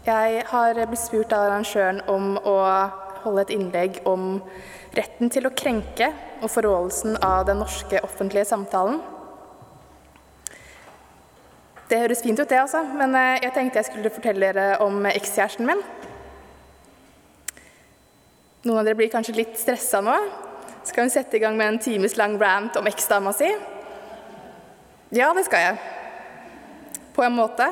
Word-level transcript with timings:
Jeg 0.00 0.44
har 0.48 0.78
blitt 0.88 1.00
spurt 1.02 1.32
av 1.36 1.50
arrangøren 1.50 1.98
om 2.08 2.38
å 2.40 2.56
holde 3.20 3.42
et 3.44 3.50
innlegg 3.52 3.98
om 4.08 4.38
retten 4.96 5.28
til 5.28 5.44
å 5.44 5.52
krenke 5.52 6.08
og 6.40 6.48
forrådelsen 6.48 7.18
av 7.20 7.44
den 7.50 7.60
norske 7.60 8.00
offentlige 8.06 8.46
samtalen. 8.48 9.02
Det 11.90 11.98
høres 12.00 12.22
fint 12.24 12.40
ut, 12.40 12.48
det, 12.48 12.62
altså, 12.62 12.80
men 12.96 13.12
eh, 13.18 13.42
jeg 13.44 13.52
tenkte 13.52 13.80
jeg 13.82 13.90
skulle 13.90 14.14
fortelle 14.14 14.48
dere 14.54 14.78
om 14.80 15.04
ekskjæresten 15.10 15.68
min. 15.68 15.84
Noen 18.64 18.80
av 18.80 18.88
dere 18.88 18.96
blir 18.96 19.12
kanskje 19.12 19.36
litt 19.36 19.60
stressa 19.60 20.00
nå. 20.04 20.16
Skal 20.88 21.10
vi 21.10 21.12
sette 21.12 21.36
i 21.36 21.42
gang 21.44 21.60
med 21.60 21.74
en 21.74 21.82
times 21.82 22.16
lang 22.16 22.38
rant 22.40 22.80
om 22.80 22.88
eksdama 22.88 23.34
si? 23.36 23.52
Ja, 25.12 25.28
det 25.36 25.44
skal 25.50 25.66
jeg. 25.66 25.78
På 27.12 27.26
en 27.26 27.36
måte. 27.36 27.68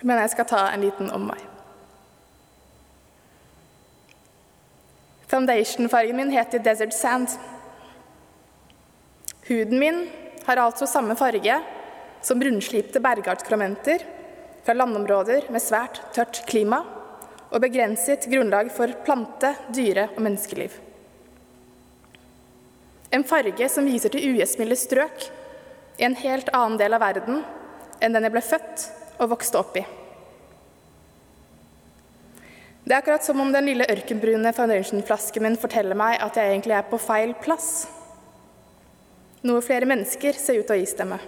Men 0.00 0.20
jeg 0.22 0.34
skal 0.34 0.46
ta 0.46 0.64
en 0.70 0.84
liten 0.84 1.10
omvei. 1.10 1.38
Foundation-fargen 5.28 6.16
min 6.16 6.30
heter 6.32 6.62
Desert 6.64 6.94
Sand. 6.96 7.34
Huden 9.48 9.78
min 9.78 10.06
har 10.46 10.56
altså 10.62 10.86
samme 10.86 11.16
farge 11.16 11.58
som 12.24 12.42
rundslipte 12.42 13.00
bergartsklamenter 13.00 14.04
fra 14.64 14.76
landområder 14.76 15.50
med 15.52 15.62
svært 15.62 16.00
tørt 16.16 16.42
klima 16.48 16.80
og 17.48 17.60
begrenset 17.64 18.26
grunnlag 18.28 18.70
for 18.72 18.92
plante-, 19.04 19.54
dyre- 19.72 20.08
og 20.14 20.22
menneskeliv. 20.24 20.72
En 23.10 23.24
farge 23.24 23.68
som 23.72 23.88
viser 23.88 24.12
til 24.12 24.34
ugjestmilde 24.34 24.76
strøk 24.76 25.28
i 25.98 26.04
en 26.08 26.16
helt 26.20 26.48
annen 26.52 26.76
del 26.80 26.96
av 26.96 27.04
verden 27.04 27.42
enn 28.04 28.16
den 28.16 28.28
jeg 28.28 28.34
ble 28.34 28.44
født 28.44 28.84
og 29.18 29.32
vokste 29.34 29.58
opp 29.60 29.76
i. 29.78 29.84
Det 32.88 32.94
er 32.94 33.02
akkurat 33.02 33.24
som 33.24 33.40
om 33.42 33.50
den 33.52 33.66
lille 33.68 33.84
ørkenbrune 33.92 34.52
foundation-flasken 34.56 35.44
min 35.44 35.58
forteller 35.60 35.98
meg 35.98 36.22
at 36.24 36.38
jeg 36.40 36.54
egentlig 36.54 36.72
er 36.78 36.86
på 36.88 37.00
feil 37.02 37.34
plass. 37.36 37.84
Noe 39.44 39.60
flere 39.62 39.86
mennesker 39.86 40.38
ser 40.40 40.62
ut 40.62 40.66
til 40.70 40.78
å 40.78 40.86
istemme. 40.86 41.18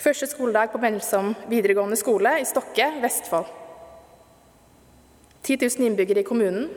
Første 0.00 0.28
skoledag 0.30 0.70
på 0.72 0.80
Melsom 0.80 1.32
videregående 1.50 1.98
skole 2.00 2.36
i 2.40 2.46
Stokke, 2.48 2.86
Vestfold. 3.02 3.50
10 5.42 5.60
000 5.66 5.86
innbyggere 5.90 6.22
i 6.22 6.26
kommunen. 6.26 6.70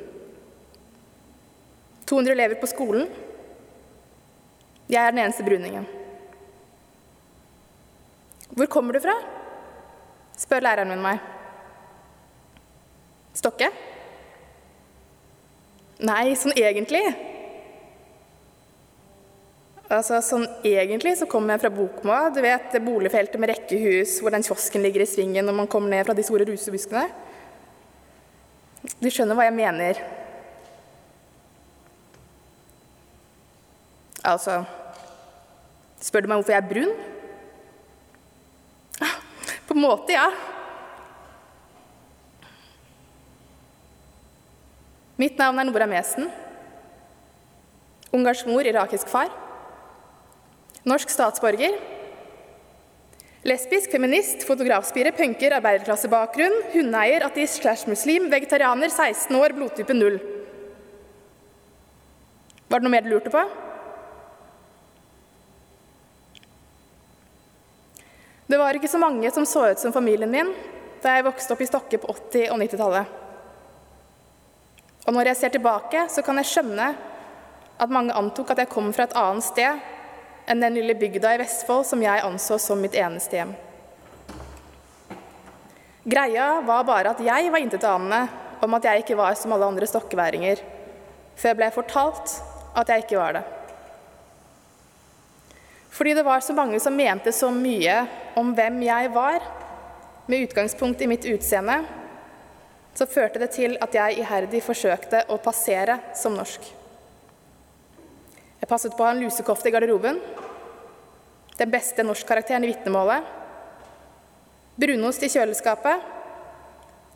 200 2.10 2.34
elever 2.34 2.60
på 2.60 2.70
skolen. 2.70 3.08
Jeg 4.90 5.00
er 5.00 5.14
den 5.14 5.24
eneste 5.24 5.46
bruningen. 5.46 5.88
Hvor 8.60 8.68
kommer 8.68 8.96
du 8.96 9.00
fra? 9.04 9.16
spør 10.40 10.64
læreren 10.64 10.88
min 10.92 11.02
meg. 11.04 11.20
Stokke? 13.36 13.70
Nei, 16.08 16.32
sånn 16.40 16.56
egentlig. 16.56 17.04
Altså, 19.90 20.20
sånn 20.24 20.46
Egentlig 20.64 21.16
så 21.20 21.28
kommer 21.28 21.56
jeg 21.56 21.64
fra 21.66 21.74
bokmå. 21.74 22.18
Du 22.36 22.40
vet 22.46 22.76
boligfeltet 22.86 23.40
med 23.42 23.52
rekkehus 23.52 24.20
hvor 24.24 24.36
den 24.36 24.46
kiosken 24.46 24.84
ligger 24.86 25.04
i 25.04 25.10
svingen 25.10 25.48
når 25.48 25.60
man 25.62 25.72
kommer 25.72 25.92
ned 25.92 26.08
fra 26.08 26.16
de 26.16 26.24
store 26.28 26.48
rusebuskene. 26.48 27.08
Du 29.00 29.10
skjønner 29.12 29.36
hva 29.36 29.48
jeg 29.50 29.58
mener. 29.60 30.04
Altså 34.28 34.62
Spør 36.00 36.24
du 36.24 36.30
meg 36.32 36.40
hvorfor 36.40 36.56
jeg 36.56 36.64
er 36.64 36.70
brun? 36.70 36.94
På 39.70 39.76
en 39.78 39.84
måte, 39.86 40.16
ja. 40.16 40.32
Mitt 45.22 45.38
navn 45.38 45.62
er 45.62 45.68
Nora 45.68 45.86
Mesen. 45.86 46.26
Ungarsk 48.10 48.50
mor, 48.50 48.66
irakisk 48.66 49.12
far. 49.12 49.30
Norsk 50.90 51.14
statsborger. 51.14 51.78
Lesbisk, 53.46 53.94
feminist, 53.94 54.42
fotografspire, 54.48 55.14
punker, 55.14 55.54
arbeiderklassebakgrunn, 55.60 56.58
hundeeier, 56.74 57.30
ateist 57.30 57.62
slash 57.62 57.86
muslim, 57.92 58.26
vegetarianer, 58.34 58.90
16 58.90 59.38
år, 59.38 59.54
blodtype 59.54 59.94
0. 59.94 60.18
Var 62.66 62.82
det 62.82 62.88
noe 62.90 62.98
mer 62.98 63.06
du 63.06 63.14
lurte 63.14 63.38
på? 63.38 63.46
Det 68.50 68.58
var 68.58 68.74
ikke 68.74 68.90
så 68.90 68.98
mange 68.98 69.30
som 69.32 69.46
så 69.46 69.68
ut 69.70 69.80
som 69.80 69.94
familien 69.94 70.32
min 70.32 70.48
da 71.04 71.12
jeg 71.14 71.28
vokste 71.28 71.54
opp 71.54 71.60
i 71.62 71.68
Stokke 71.70 72.00
på 72.02 72.10
80- 72.10 72.50
og 72.50 72.58
90-tallet. 72.58 73.12
Og 75.06 75.14
når 75.14 75.30
jeg 75.30 75.38
ser 75.38 75.52
tilbake, 75.54 76.02
så 76.10 76.24
kan 76.26 76.42
jeg 76.42 76.50
skjønne 76.50 76.88
at 77.80 77.94
mange 77.94 78.16
antok 78.18 78.50
at 78.50 78.64
jeg 78.64 78.72
kom 78.72 78.90
fra 78.96 79.06
et 79.06 79.14
annet 79.22 79.46
sted 79.46 80.50
enn 80.50 80.66
den 80.66 80.80
lille 80.80 80.96
bygda 80.98 81.36
i 81.36 81.40
Vestfold 81.44 81.86
som 81.92 82.02
jeg 82.02 82.24
anså 82.26 82.58
som 82.58 82.82
mitt 82.82 82.98
eneste 82.98 83.38
hjem. 83.38 83.54
Greia 86.10 86.48
var 86.66 86.88
bare 86.90 87.14
at 87.14 87.22
jeg 87.22 87.54
var 87.54 87.62
intetanende 87.62 88.24
om 88.66 88.74
at 88.80 88.90
jeg 88.90 89.04
ikke 89.04 89.20
var 89.20 89.38
som 89.38 89.54
alle 89.54 89.70
andre 89.70 89.88
stokkeværinger, 89.88 90.66
før 91.38 91.54
jeg 91.54 91.62
ble 91.62 91.70
fortalt 91.78 92.40
at 92.74 92.90
jeg 92.90 93.06
ikke 93.06 93.22
var 93.22 93.38
det. 93.38 93.46
Fordi 95.94 96.14
det 96.18 96.26
var 96.26 96.42
så 96.42 96.54
mange 96.58 96.80
som 96.82 96.98
mente 96.98 97.32
så 97.36 97.54
mye 97.54 98.02
om 98.40 98.54
hvem 98.56 98.82
jeg 98.88 99.12
var, 99.16 99.44
med 100.30 100.46
utgangspunkt 100.48 101.02
i 101.02 101.08
mitt 101.10 101.26
utseende, 101.28 101.82
så 102.94 103.08
førte 103.10 103.40
det 103.42 103.52
til 103.56 103.78
at 103.82 103.96
jeg 103.96 104.20
iherdig 104.22 104.62
forsøkte 104.66 105.24
å 105.32 105.40
passere 105.42 106.00
som 106.18 106.36
norsk. 106.38 106.62
Jeg 108.60 108.70
passet 108.70 108.96
på 108.96 109.04
å 109.04 109.08
ha 109.08 109.14
en 109.16 109.24
lusekofte 109.24 109.70
i 109.70 109.74
garderoben, 109.74 110.20
den 111.60 111.72
beste 111.72 112.04
norskkarakteren 112.06 112.64
i 112.64 112.72
vitnemålet, 112.72 113.24
brunost 114.80 115.24
i 115.24 115.32
kjøleskapet 115.32 116.06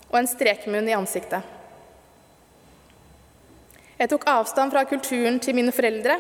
og 0.10 0.18
en 0.20 0.30
strekmunn 0.30 0.90
i 0.90 0.96
ansiktet. 0.98 1.44
Jeg 4.00 4.10
tok 4.12 4.26
avstand 4.28 4.74
fra 4.74 4.84
kulturen 4.90 5.40
til 5.40 5.56
mine 5.56 5.72
foreldre 5.76 6.18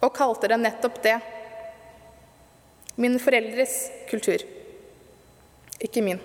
og 0.00 0.14
kalte 0.16 0.48
den 0.52 0.64
nettopp 0.64 1.00
det. 1.04 1.18
Mine 3.00 3.18
foreldres 3.18 3.74
kultur, 4.10 4.44
ikke 5.82 6.02
min. 6.04 6.20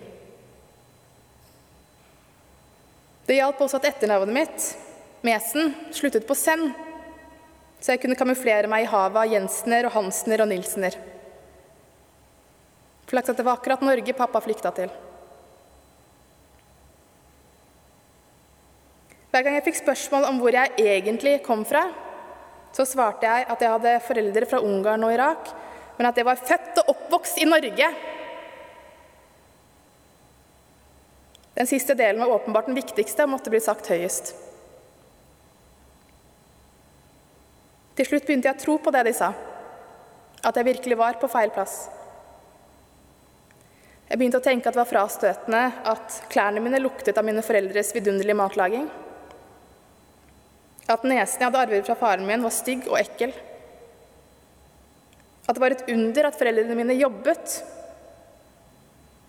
Det 3.30 3.38
hjalp 3.38 3.59
også 3.62 3.80
at 3.80 3.90
etternavnet 3.91 4.34
mitt, 4.34 4.69
Mesen, 5.25 5.74
sluttet 5.94 6.25
på 6.25 6.38
Senn, 6.38 6.69
så 7.79 7.94
jeg 7.94 8.02
kunne 8.03 8.18
kamuflere 8.18 8.69
meg 8.72 8.85
i 8.85 8.90
havet 8.90 9.19
av 9.22 9.34
Jensener 9.34 9.88
og 9.90 9.96
Hansener 9.97 10.44
og 10.44 10.50
Nilsener. 10.52 10.96
Flaks 13.09 13.31
at 13.31 13.40
det 13.40 13.46
var 13.46 13.58
akkurat 13.58 13.84
Norge 13.84 14.16
pappa 14.18 14.41
flykta 14.44 14.72
til. 14.78 14.91
Hver 19.29 19.46
gang 19.46 19.59
jeg 19.59 19.66
fikk 19.68 19.79
spørsmål 19.84 20.25
om 20.29 20.40
hvor 20.41 20.53
jeg 20.53 20.74
egentlig 20.81 21.35
kom 21.46 21.62
fra, 21.66 21.84
så 22.74 22.85
svarte 22.85 23.29
jeg 23.29 23.46
at 23.50 23.62
jeg 23.62 23.74
hadde 23.75 23.97
foreldre 24.06 24.50
fra 24.50 24.62
Ungarn 24.66 25.06
og 25.06 25.13
Irak, 25.13 25.52
men 26.00 26.08
at 26.08 26.18
jeg 26.18 26.24
var 26.24 26.40
født 26.40 26.78
og 26.80 26.94
oppvokst 26.94 27.42
i 27.44 27.48
Norge. 27.48 27.88
Den 31.60 31.68
siste 31.68 31.92
delen 32.00 32.22
var 32.24 32.32
åpenbart 32.38 32.70
den 32.72 32.78
viktigste 32.80 33.26
og 33.26 33.34
måtte 33.34 33.52
bli 33.52 33.60
sagt 33.60 33.90
høyest. 33.92 34.32
Til 38.00 38.08
slutt 38.08 38.24
begynte 38.30 38.48
jeg 38.48 38.56
å 38.56 38.62
tro 38.62 38.78
på 38.80 38.94
det 38.96 39.02
de 39.09 39.14
sa, 39.18 39.34
at 40.40 40.56
jeg 40.56 40.70
virkelig 40.70 40.96
var 41.02 41.20
på 41.20 41.28
feil 41.28 41.52
plass. 41.52 41.90
Jeg 44.08 44.22
begynte 44.22 44.40
å 44.40 44.46
tenke 44.47 44.72
at 44.72 44.78
det 44.78 44.79
var 44.79 44.90
frastøtende 44.94 45.66
at 45.91 46.22
klærne 46.32 46.64
mine 46.64 46.79
luktet 46.79 47.20
av 47.20 47.28
mine 47.28 47.44
foreldres 47.44 47.91
vidunderlige 47.97 48.40
matlaging. 48.40 48.88
At 50.88 51.03
nesen 51.03 51.44
jeg 51.44 51.50
hadde 51.50 51.68
arvet 51.68 51.91
fra 51.91 52.00
faren 52.00 52.23
min, 52.23 52.47
var 52.47 52.56
stygg 52.56 52.88
og 52.88 53.02
ekkel. 53.03 53.35
At 55.49 55.57
det 55.57 55.63
var 55.63 55.73
et 55.73 55.87
under 55.90 56.29
at 56.29 56.37
foreldrene 56.37 56.78
mine 56.78 56.96
jobbet. 56.99 57.59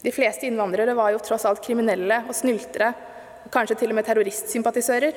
De 0.04 0.12
fleste 0.12 0.44
innvandrere 0.48 0.92
var 0.96 1.14
jo 1.14 1.24
tross 1.24 1.46
alt 1.48 1.64
kriminelle 1.64 2.22
og 2.28 2.36
snyltere, 2.36 2.92
og 3.46 3.52
kanskje 3.52 3.80
til 3.80 3.92
og 3.92 3.96
med 3.96 4.04
terroristsympatisører 4.04 5.16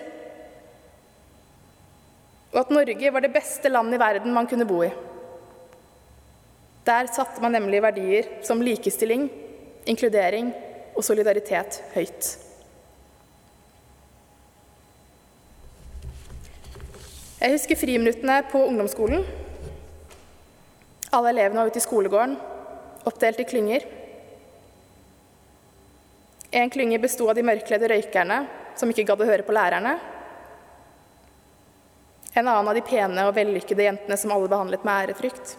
og 2.54 2.60
at 2.62 2.70
Norge 2.74 3.10
var 3.14 3.26
det 3.26 3.34
beste 3.34 3.70
landet 3.70 3.98
i 3.98 4.02
verden 4.02 4.34
man 4.34 4.48
kunne 4.48 4.68
bo 4.70 4.84
i. 4.86 4.92
Der 6.86 7.10
satte 7.10 7.42
man 7.42 7.56
nemlig 7.56 7.82
verdier 7.82 8.28
som 8.46 8.62
likestilling, 8.62 9.26
inkludering 9.90 10.52
og 10.94 11.04
solidaritet 11.04 11.80
høyt. 11.96 12.28
Jeg 17.42 17.56
husker 17.58 17.80
friminuttene 17.80 18.38
på 18.52 18.62
ungdomsskolen. 18.70 19.26
Alle 21.14 21.30
elevene 21.30 21.62
var 21.62 21.70
ute 21.70 21.78
i 21.78 21.86
skolegården, 21.86 22.34
oppdelt 23.06 23.40
i 23.40 23.46
klynger. 23.46 23.84
En 26.52 26.70
klynge 26.74 26.98
besto 27.02 27.28
av 27.30 27.38
de 27.38 27.46
mørkledde 27.46 27.90
røykerne 27.92 28.40
som 28.78 28.90
ikke 28.90 29.06
gadd 29.12 29.22
å 29.22 29.28
høre 29.30 29.46
på 29.46 29.54
lærerne. 29.54 29.94
En 32.34 32.48
annen 32.48 32.72
av 32.72 32.74
de 32.74 32.82
pene 32.86 33.28
og 33.28 33.36
vellykkede 33.38 33.86
jentene 33.86 34.18
som 34.18 34.34
alle 34.34 34.50
behandlet 34.50 34.86
med 34.86 35.10
ærefrykt. 35.10 35.54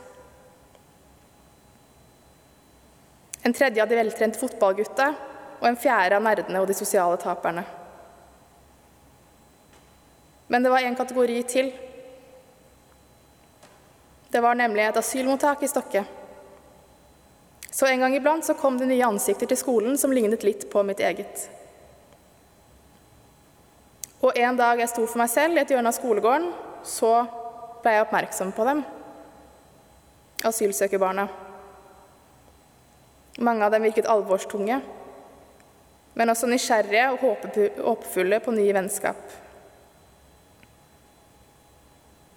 En 3.47 3.55
tredje 3.55 3.83
av 3.83 3.91
de 3.91 3.99
veltrente 4.01 4.41
fotballgutta, 4.41 5.13
og 5.61 5.67
en 5.69 5.79
fjerde 5.79 6.19
av 6.19 6.25
nerdene 6.25 6.61
og 6.63 6.67
de 6.67 6.75
sosiale 6.75 7.19
taperne. 7.23 7.63
Men 10.51 10.65
det 10.65 10.73
var 10.73 10.83
en 10.83 10.99
kategori 10.99 11.43
til. 11.49 11.71
Det 14.35 14.41
var 14.43 14.57
nemlig 14.59 14.83
et 14.83 14.97
asylmottak 14.99 15.61
i 15.63 15.69
Stokke. 15.71 16.01
Så 17.71 17.87
en 17.87 18.01
gang 18.03 18.17
iblant 18.17 18.43
så 18.43 18.57
kom 18.59 18.75
det 18.81 18.89
nye 18.91 19.07
ansikter 19.07 19.47
til 19.47 19.61
skolen 19.61 19.95
som 19.99 20.11
lignet 20.11 20.43
litt 20.43 20.65
på 20.73 20.83
mitt 20.83 20.99
eget. 20.99 21.45
Og 24.19 24.35
en 24.35 24.59
dag 24.59 24.83
jeg 24.83 24.91
sto 24.91 25.05
for 25.07 25.23
meg 25.23 25.31
selv 25.31 25.55
i 25.55 25.63
et 25.63 25.71
hjørne 25.71 25.93
av 25.93 25.95
skolegården, 25.95 26.49
så 26.83 27.13
ble 27.85 27.95
jeg 27.95 28.07
oppmerksom 28.09 28.51
på 28.57 28.67
dem. 28.67 28.83
Asylsøkerbarna. 30.51 31.29
Mange 33.39 33.69
av 33.69 33.71
dem 33.71 33.87
virket 33.87 34.11
alvorstunge, 34.11 34.81
men 36.19 36.35
også 36.35 36.51
nysgjerrige 36.51 37.07
og 37.15 37.23
håpefulle 37.87 38.43
på 38.43 38.59
nye 38.59 38.75
vennskap. 38.75 39.44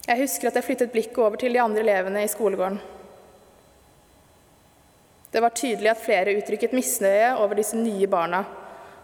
Jeg 0.07 0.21
husker 0.21 0.47
at 0.47 0.55
jeg 0.55 0.63
flyttet 0.63 0.93
blikket 0.93 1.19
over 1.19 1.35
til 1.39 1.51
de 1.51 1.59
andre 1.59 1.83
elevene 1.83 2.21
i 2.23 2.29
skolegården. 2.31 2.77
Det 5.31 5.41
var 5.43 5.51
tydelig 5.51 5.91
at 5.91 5.99
flere 5.99 6.37
uttrykket 6.39 6.75
misnøye 6.75 7.33
over 7.41 7.59
disse 7.59 7.75
nye 7.75 8.07
barna 8.07 8.45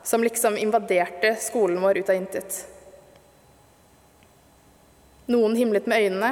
som 0.03 0.23
liksom 0.23 0.55
invaderte 0.57 1.35
skolen 1.44 1.81
vår 1.83 2.00
ut 2.00 2.11
av 2.11 2.15
intet. 2.15 2.61
Noen 5.27 5.55
himlet 5.55 5.85
med 5.88 6.07
øynene, 6.07 6.31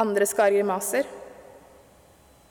andre 0.00 0.26
skar 0.28 0.52
grimaser 0.52 1.08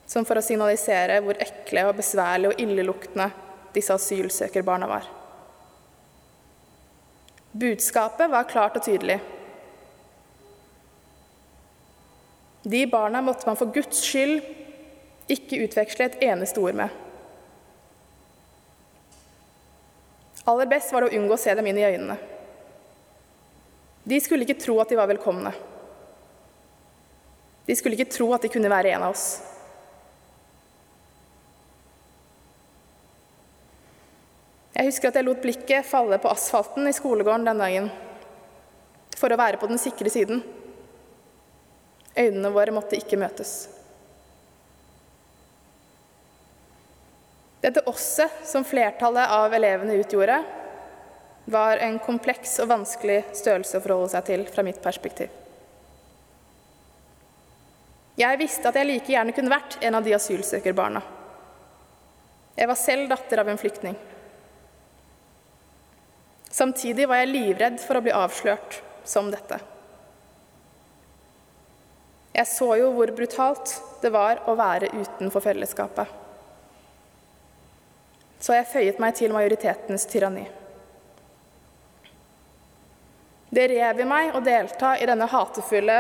som 0.09 0.25
for 0.25 0.37
å 0.37 0.45
signalisere 0.45 1.19
hvor 1.25 1.37
ekle 1.41 1.85
og 1.89 1.97
besværlige 1.99 2.53
og 2.53 2.61
illeluktende 2.61 3.29
disse 3.73 3.93
asylsøkerbarna 3.93 4.89
var. 4.89 5.09
Budskapet 7.51 8.29
var 8.29 8.49
klart 8.49 8.77
og 8.77 8.85
tydelig. 8.85 9.19
De 12.63 12.87
barna 12.87 13.21
måtte 13.21 13.47
man 13.47 13.57
for 13.59 13.71
Guds 13.73 14.01
skyld 14.03 14.41
ikke 15.29 15.61
utveksle 15.65 16.09
et 16.09 16.23
eneste 16.25 16.59
ord 16.61 16.75
med. 16.79 16.89
Aller 20.49 20.69
best 20.69 20.91
var 20.91 21.05
det 21.05 21.11
å 21.11 21.19
unngå 21.19 21.35
å 21.35 21.39
se 21.39 21.53
dem 21.55 21.67
inn 21.69 21.77
i 21.77 21.85
øynene. 21.85 22.17
De 24.09 24.17
skulle 24.23 24.47
ikke 24.47 24.59
tro 24.59 24.79
at 24.81 24.89
de 24.89 24.97
var 24.97 25.09
velkomne. 25.11 25.51
De 27.69 27.75
skulle 27.77 27.93
ikke 27.99 28.09
tro 28.09 28.31
at 28.33 28.41
de 28.41 28.49
kunne 28.49 28.71
være 28.71 28.95
en 28.95 29.05
av 29.05 29.13
oss. 29.13 29.27
Jeg 34.73 34.87
husker 34.87 35.11
at 35.11 35.19
jeg 35.19 35.27
lot 35.27 35.41
blikket 35.43 35.85
falle 35.85 36.17
på 36.23 36.31
asfalten 36.31 36.87
i 36.89 36.95
skolegården 36.95 37.45
den 37.45 37.61
dagen 37.61 37.89
for 39.19 39.29
å 39.29 39.37
være 39.37 39.59
på 39.59 39.67
den 39.69 39.81
sikre 39.81 40.09
siden. 40.09 40.41
Øynene 42.17 42.51
våre 42.53 42.73
måtte 42.73 42.97
ikke 42.97 43.19
møtes. 43.19 43.67
Dette 47.59 47.83
osset 47.91 48.47
som 48.47 48.63
flertallet 48.63 49.29
av 49.35 49.53
elevene 49.53 49.99
utgjorde, 49.99 50.39
var 51.49 51.81
en 51.81 51.97
kompleks 51.99 52.59
og 52.63 52.69
vanskelig 52.71 53.23
størrelse 53.35 53.79
å 53.79 53.83
forholde 53.83 54.11
seg 54.13 54.27
til 54.27 54.45
fra 54.47 54.63
mitt 54.65 54.79
perspektiv. 54.83 55.31
Jeg 58.19 58.39
visste 58.39 58.67
at 58.69 58.75
jeg 58.75 58.87
like 58.87 59.11
gjerne 59.11 59.33
kunne 59.35 59.51
vært 59.51 59.79
en 59.85 59.95
av 59.95 60.05
de 60.05 60.13
asylsøkerbarna. 60.15 61.01
Jeg 62.59 62.67
var 62.67 62.79
selv 62.79 63.07
datter 63.11 63.39
av 63.39 63.49
en 63.49 63.59
flyktning. 63.59 63.95
Samtidig 66.51 67.07
var 67.07 67.21
jeg 67.21 67.31
livredd 67.31 67.77
for 67.79 67.99
å 67.99 68.03
bli 68.03 68.15
avslørt 68.15 68.81
som 69.07 69.29
dette. 69.31 69.59
Jeg 72.39 72.47
så 72.47 72.69
jo 72.79 72.93
hvor 72.95 73.11
brutalt 73.11 73.73
det 73.99 74.13
var 74.15 74.45
å 74.47 74.53
være 74.55 74.93
utenfor 74.95 75.43
fellesskapet. 75.43 76.07
Så 78.39 78.55
jeg 78.55 78.69
føyet 78.71 78.99
meg 79.03 79.17
til 79.17 79.33
majoritetens 79.35 80.05
tyranni. 80.07 80.45
Det 83.49 83.65
rev 83.67 83.99
i 83.99 84.05
meg 84.07 84.37
å 84.37 84.39
delta 84.45 84.93
i 84.95 85.07
denne 85.09 85.27
hatefulle 85.27 85.97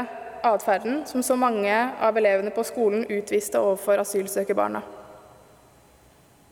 atferden 0.47 1.01
som 1.09 1.25
så 1.25 1.35
mange 1.35 1.73
av 1.99 2.15
elevene 2.21 2.53
på 2.55 2.63
skolen 2.63 3.03
utviste 3.09 3.59
overfor 3.59 3.99
asylsøkerbarna. 3.99 4.79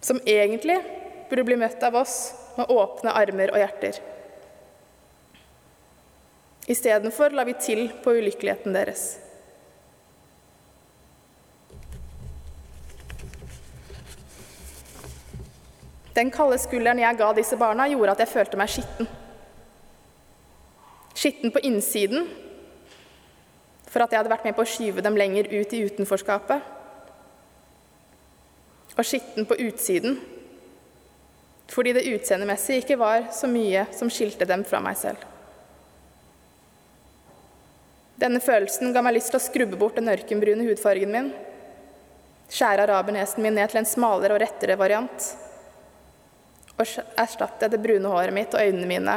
Som 0.04 0.20
egentlig 0.26 0.82
burde 1.30 1.46
bli 1.48 1.60
møtt 1.62 1.86
av 1.88 1.96
oss 2.02 2.18
med 2.58 2.74
åpne 2.76 3.14
armer 3.16 3.54
og 3.54 3.62
hjerter. 3.62 4.02
Istedenfor 6.68 7.32
la 7.32 7.48
vi 7.48 7.56
til 7.62 7.86
på 8.04 8.18
ulykkeligheten 8.18 8.76
deres. 8.76 9.06
Den 16.18 16.32
kalde 16.34 16.58
skulderen 16.58 17.00
jeg 17.02 17.18
ga 17.20 17.30
disse 17.38 17.58
barna, 17.60 17.86
gjorde 17.92 18.16
at 18.16 18.24
jeg 18.24 18.32
følte 18.32 18.58
meg 18.58 18.72
skitten. 18.74 19.10
Skitten 21.18 21.54
på 21.54 21.62
innsiden 21.66 22.26
for 23.88 24.04
at 24.04 24.12
jeg 24.12 24.20
hadde 24.20 24.32
vært 24.34 24.48
med 24.48 24.58
på 24.58 24.66
å 24.66 24.70
skyve 24.70 25.04
dem 25.06 25.18
lenger 25.18 25.50
ut 25.54 25.74
i 25.74 25.84
utenforskapet. 25.86 26.74
Og 28.98 29.06
skitten 29.06 29.46
på 29.46 29.60
utsiden 29.68 30.20
fordi 31.68 31.92
det 31.98 32.06
utseendemessig 32.08 32.78
ikke 32.80 32.96
var 32.98 33.26
så 33.36 33.46
mye 33.52 33.84
som 33.94 34.10
skilte 34.10 34.48
dem 34.48 34.64
fra 34.66 34.80
meg 34.82 34.96
selv. 34.98 35.20
Denne 38.18 38.40
følelsen 38.42 38.94
ga 38.96 39.04
meg 39.06 39.18
lyst 39.18 39.30
til 39.34 39.38
å 39.38 39.44
skrubbe 39.44 39.78
bort 39.78 40.00
den 40.00 40.08
ørkenbrune 40.10 40.66
hudfargen 40.66 41.12
min, 41.14 41.28
skjære 42.50 42.88
arabernesen 42.88 43.44
min 43.44 43.60
ned 43.60 43.70
til 43.70 43.82
en 43.84 43.90
smalere 43.90 44.38
og 44.38 44.42
rettere 44.42 44.80
variant, 44.80 45.28
og 46.78 47.18
erstatte 47.18 47.70
det 47.72 47.80
brune 47.82 48.10
håret 48.12 48.36
mitt 48.36 48.54
og 48.54 48.62
øynene 48.62 48.90
mine 48.90 49.16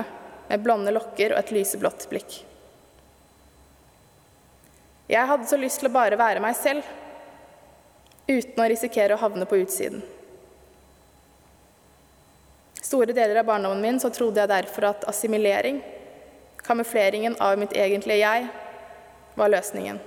med 0.48 0.62
blonde 0.64 0.92
lokker 0.94 1.34
og 1.34 1.42
et 1.42 1.52
lyseblått 1.54 2.06
blikk. 2.10 2.40
Jeg 5.10 5.26
hadde 5.26 5.48
så 5.50 5.58
lyst 5.58 5.82
til 5.82 5.90
å 5.90 5.94
bare 5.94 6.18
være 6.18 6.42
meg 6.42 6.56
selv, 6.56 6.86
uten 8.30 8.62
å 8.62 8.68
risikere 8.70 9.16
å 9.16 9.20
havne 9.20 9.46
på 9.48 9.58
utsiden. 9.58 10.02
Store 12.80 13.14
deler 13.14 13.42
av 13.42 13.46
barndommen 13.46 13.82
min 13.82 13.98
så 14.02 14.10
trodde 14.14 14.40
jeg 14.40 14.50
derfor 14.50 14.88
at 14.88 15.04
assimilering, 15.10 15.82
kamufleringen 16.64 17.36
av 17.42 17.58
mitt 17.58 17.74
egentlige 17.76 18.22
jeg, 18.22 18.46
var 19.38 19.52
løsningen. 19.52 20.00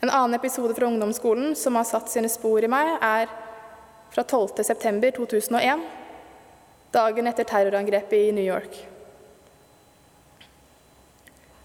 En 0.00 0.10
annen 0.10 0.34
episode 0.34 0.74
fra 0.74 0.86
ungdomsskolen 0.86 1.56
som 1.56 1.76
har 1.76 1.84
satt 1.84 2.08
sine 2.08 2.28
spor 2.32 2.64
i 2.64 2.68
meg, 2.72 2.94
er 3.04 3.28
fra 4.10 4.24
12.9.2001, 4.24 5.82
dagen 6.90 7.28
etter 7.28 7.44
terrorangrepet 7.44 8.16
i 8.16 8.32
New 8.32 8.44
York. 8.44 8.78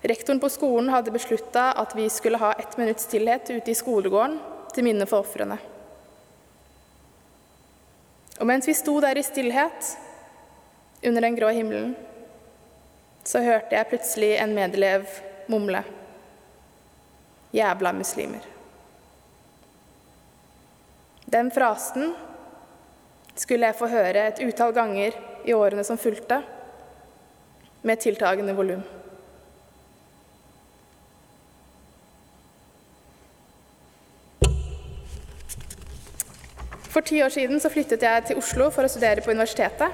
Rektoren 0.05 0.39
på 0.43 0.51
skolen 0.53 0.91
hadde 0.93 1.15
beslutta 1.15 1.71
at 1.79 1.95
vi 1.97 2.09
skulle 2.13 2.37
ha 2.37 2.51
ett 2.59 2.75
minutts 2.77 3.07
stillhet 3.07 3.49
ute 3.49 3.71
i 3.71 3.77
skolegården 3.79 4.37
til 4.75 4.85
minne 4.85 5.07
for 5.09 5.23
ofrene. 5.23 5.57
Og 8.35 8.45
mens 8.45 8.67
vi 8.67 8.75
sto 8.75 8.99
der 9.01 9.17
i 9.17 9.23
stillhet 9.23 9.95
under 11.07 11.23
den 11.23 11.39
grå 11.39 11.55
himmelen, 11.55 11.95
så 13.23 13.39
hørte 13.41 13.73
jeg 13.73 13.89
plutselig 13.89 14.35
en 14.37 14.53
medelev 14.53 15.07
mumle 15.49 15.81
Jævla 17.55 17.91
muslimer. 17.95 18.43
Den 21.31 21.51
frasen 21.51 22.13
skulle 23.35 23.65
jeg 23.65 23.75
få 23.75 23.87
høre 23.87 24.27
et 24.27 24.41
utall 24.43 24.73
ganger 24.75 25.15
i 25.45 25.53
årene 25.53 25.83
som 25.83 25.97
fulgte, 25.97 26.41
med 27.85 27.97
tiltagende 28.01 28.55
volum. 28.55 28.83
For 36.89 37.01
ti 37.01 37.19
år 37.21 37.29
siden 37.29 37.59
flyttet 37.59 38.01
jeg 38.01 38.23
til 38.25 38.37
Oslo 38.39 38.69
for 38.71 38.87
å 38.87 38.89
studere 38.89 39.21
på 39.21 39.33
universitetet. 39.35 39.91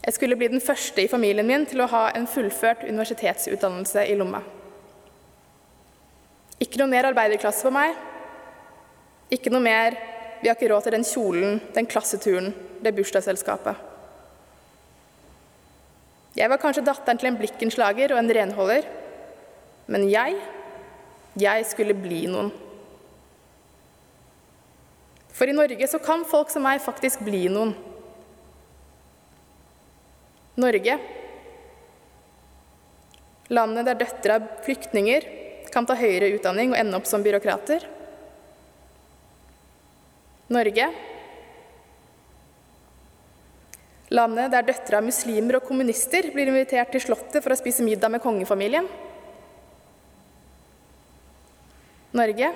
Jeg 0.00 0.16
skulle 0.16 0.36
bli 0.36 0.48
den 0.48 0.64
første 0.64 1.04
i 1.04 1.10
familien 1.12 1.46
min 1.46 1.66
til 1.68 1.84
å 1.84 1.90
ha 1.92 2.06
en 2.16 2.26
fullført 2.26 2.86
universitetsutdannelse 2.88 4.08
i 4.08 4.16
lomma. 4.16 4.40
Ikke 6.60 6.80
noe 6.80 6.90
mer 6.92 7.08
arbeiderklasse 7.08 7.64
for 7.64 7.74
meg. 7.74 7.96
Ikke 9.32 9.52
noe 9.52 9.64
mer 9.64 9.96
'vi 10.40 10.48
har 10.48 10.56
ikke 10.56 10.72
råd 10.72 10.82
til 10.84 10.92
den 10.92 11.04
kjolen, 11.04 11.60
den 11.74 11.86
klasseturen, 11.86 12.54
det 12.82 12.94
bursdagsselskapet'. 12.94 13.76
Jeg 16.36 16.48
var 16.50 16.56
kanskje 16.56 16.84
datteren 16.84 17.18
til 17.18 17.28
en 17.28 17.36
blikkenslager 17.36 18.12
og 18.12 18.18
en 18.18 18.30
renholder, 18.30 18.86
men 19.86 20.08
jeg, 20.10 20.36
jeg 21.36 21.66
skulle 21.66 21.94
bli 21.94 22.26
noen. 22.26 22.52
For 25.32 25.46
i 25.46 25.52
Norge 25.56 25.88
så 25.88 25.98
kan 25.98 26.24
folk 26.24 26.50
som 26.50 26.62
meg 26.62 26.80
faktisk 26.80 27.20
bli 27.26 27.48
noen. 27.48 27.74
Norge, 30.60 30.98
landet 33.48 33.86
der 33.88 34.00
døtre 34.00 34.34
av 34.38 34.48
flyktninger 34.64 35.39
kan 35.72 35.86
ta 35.86 35.96
høyere 35.98 36.32
utdanning 36.36 36.74
og 36.74 36.80
ende 36.80 36.98
opp 36.98 37.08
som 37.08 37.22
byråkrater. 37.24 37.86
Norge, 40.50 40.88
landet 44.10 44.50
der 44.50 44.66
døtre 44.66 44.98
av 44.98 45.06
muslimer 45.06 45.60
og 45.60 45.68
kommunister 45.68 46.32
blir 46.34 46.50
invitert 46.50 46.90
til 46.90 47.04
Slottet 47.04 47.44
for 47.44 47.54
å 47.54 47.60
spise 47.60 47.86
middag 47.86 48.10
med 48.10 48.22
kongefamilien. 48.24 48.88
Norge, 52.18 52.50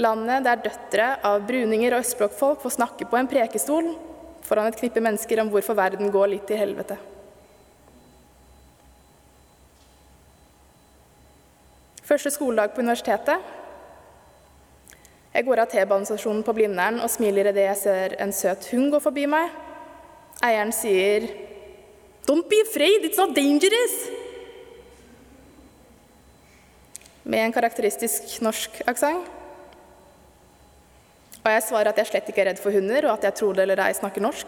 Landet 0.00 0.46
der 0.46 0.60
døtre 0.64 1.06
av 1.20 1.42
bruninger 1.44 1.92
og 1.92 2.00
østblokkfolk 2.00 2.62
får 2.62 2.72
snakke 2.78 3.04
på 3.10 3.18
en 3.18 3.28
prekestol 3.28 3.90
foran 4.46 4.70
et 4.70 4.78
knippe 4.80 5.02
mennesker 5.04 5.42
om 5.42 5.50
hvorfor 5.52 5.76
verden 5.76 6.08
går 6.14 6.30
litt 6.32 6.46
til 6.48 6.56
helvete. 6.56 6.96
Første 12.12 12.28
skoledag 12.28 12.74
på 12.74 12.82
universitetet. 12.84 13.40
Jeg 15.32 15.44
går 15.46 15.62
av 15.62 15.68
T-banestasjonen 15.72 16.42
på 16.44 16.52
Blindern 16.52 16.98
og 17.00 17.08
smiler 17.08 17.46
idet 17.48 17.62
jeg 17.64 17.78
ser 17.80 18.14
en 18.20 18.34
søt 18.36 18.66
hund 18.68 18.90
gå 18.92 18.98
forbi 19.00 19.22
meg. 19.32 19.48
Eieren 20.44 20.74
sier, 20.76 21.24
'Don't 22.26 22.50
be 22.50 22.58
afraid, 22.66 23.06
it's 23.06 23.16
not 23.16 23.32
dangerous'. 23.32 24.10
Med 27.24 27.46
en 27.46 27.52
karakteristisk 27.52 28.42
norsk 28.42 28.82
aksent. 28.86 29.24
Og 31.44 31.50
jeg 31.50 31.62
svarer 31.62 31.88
at 31.88 31.96
jeg 31.96 32.06
slett 32.06 32.28
ikke 32.28 32.40
er 32.40 32.50
redd 32.50 32.60
for 32.60 32.70
hunder, 32.70 33.08
og 33.08 33.12
at 33.12 33.24
jeg 33.24 33.34
tror 33.34 33.52
det 33.52 33.62
eller 33.62 33.86
ei 33.86 33.92
snakker 33.94 34.20
norsk. 34.20 34.46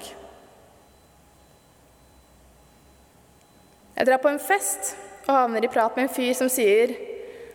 Jeg 3.97 4.07
drar 4.07 4.19
på 4.19 4.29
en 4.29 4.39
fest 4.41 4.97
og 5.29 5.35
havner 5.35 5.65
i 5.65 5.69
prat 5.69 5.97
med 5.97 6.03
en 6.05 6.15
fyr 6.15 6.35
som 6.35 6.49
sier 6.49 7.14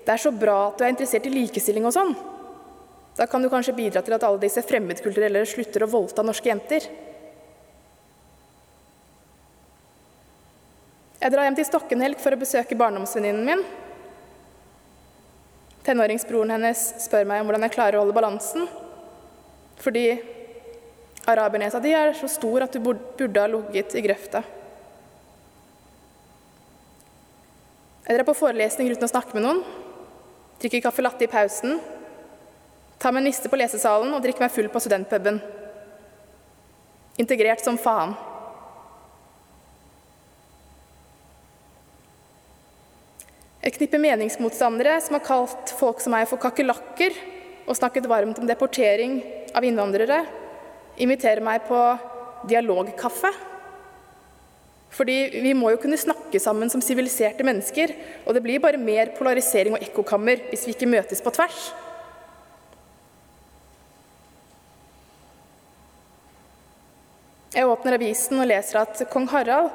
det 0.09 0.15
er 0.15 0.21
så 0.23 0.31
bra 0.33 0.55
at 0.71 0.79
du 0.79 0.81
er 0.81 0.89
interessert 0.89 1.27
i 1.29 1.29
likestilling 1.29 1.83
og 1.85 1.93
sånn. 1.93 2.15
Da 3.13 3.27
kan 3.29 3.43
du 3.43 3.49
kanskje 3.51 3.75
bidra 3.77 4.01
til 4.01 4.15
at 4.15 4.23
alle 4.25 4.41
disse 4.41 4.63
fremmedkulturelle 4.65 5.43
slutter 5.45 5.83
å 5.85 5.89
voldta 5.91 6.23
norske 6.25 6.49
jenter. 6.49 6.87
Jeg 11.19 11.29
drar 11.29 11.45
hjem 11.45 11.57
til 11.59 11.67
Stokkenhelg 11.67 12.17
for 12.23 12.33
å 12.33 12.39
besøke 12.41 12.77
barndomsvenninnen 12.79 13.45
min. 13.45 13.61
Tenåringsbroren 15.85 16.55
hennes 16.55 16.81
spør 17.03 17.27
meg 17.29 17.43
om 17.43 17.51
hvordan 17.51 17.67
jeg 17.67 17.75
klarer 17.75 17.99
å 17.99 18.01
holde 18.01 18.15
balansen. 18.17 18.65
Fordi 19.77 20.07
arabernesa 21.29 21.83
di 21.83 21.91
er 21.93 22.15
så 22.17 22.31
stor 22.33 22.65
at 22.65 22.73
du 22.73 22.81
burde 22.81 23.43
ha 23.43 23.51
ligget 23.51 23.93
i 23.93 24.03
grøfta. 24.07 24.41
Jeg 28.07 28.17
drar 28.17 28.25
på 28.31 28.37
forelesning 28.41 28.89
uten 28.89 29.05
å 29.05 29.11
snakke 29.13 29.37
med 29.37 29.45
noen, 29.45 29.61
drikker 30.59 30.83
caffè 30.83 31.03
latte 31.03 31.25
i 31.25 31.31
pausen, 31.31 31.79
tar 32.99 33.13
meg 33.15 33.23
en 33.23 33.29
niste 33.31 33.51
på 33.51 33.59
lesesalen 33.59 34.11
og 34.13 34.23
drikker 34.23 34.43
meg 34.43 34.51
full 34.53 34.67
på 34.71 34.81
studentpuben. 34.83 35.39
Integrert 37.19 37.63
som 37.63 37.79
faen. 37.79 38.15
Et 43.59 43.75
knippe 43.75 43.99
meningsmotstandere 43.99 44.95
som 45.03 45.17
har 45.17 45.25
kalt 45.25 45.73
folk 45.79 45.99
som 46.03 46.15
meg 46.15 46.27
for 46.29 46.41
kakerlakker, 46.41 47.15
og 47.69 47.77
snakket 47.77 48.07
varmt 48.09 48.39
om 48.41 48.47
deportering 48.49 49.19
av 49.53 49.65
innvandrere, 49.67 50.23
inviterer 50.97 51.43
meg 51.45 51.67
på 51.67 51.77
dialogkaffe. 52.49 53.29
Fordi 54.89 55.17
vi 55.43 55.53
må 55.53 55.69
jo 55.73 55.81
kunne 55.81 55.99
snakke 56.01 56.41
sammen 56.41 56.71
som 56.71 56.81
siviliserte 56.81 57.45
mennesker, 57.45 57.93
og 58.25 58.33
det 58.33 58.41
blir 58.45 58.61
bare 58.63 58.81
mer 58.81 59.13
polarisering 59.17 59.77
og 59.77 59.85
ekkokammer 59.85 60.49
hvis 60.49 60.65
vi 60.65 60.73
ikke 60.73 60.89
møtes 60.89 61.21
på 61.21 61.33
tvers. 61.35 61.69
Jeg 67.53 67.67
åpner 67.69 67.97
avisen 67.97 68.39
og 68.39 68.49
leser 68.49 68.81
at 68.81 69.01
kong 69.11 69.25
Harald 69.31 69.71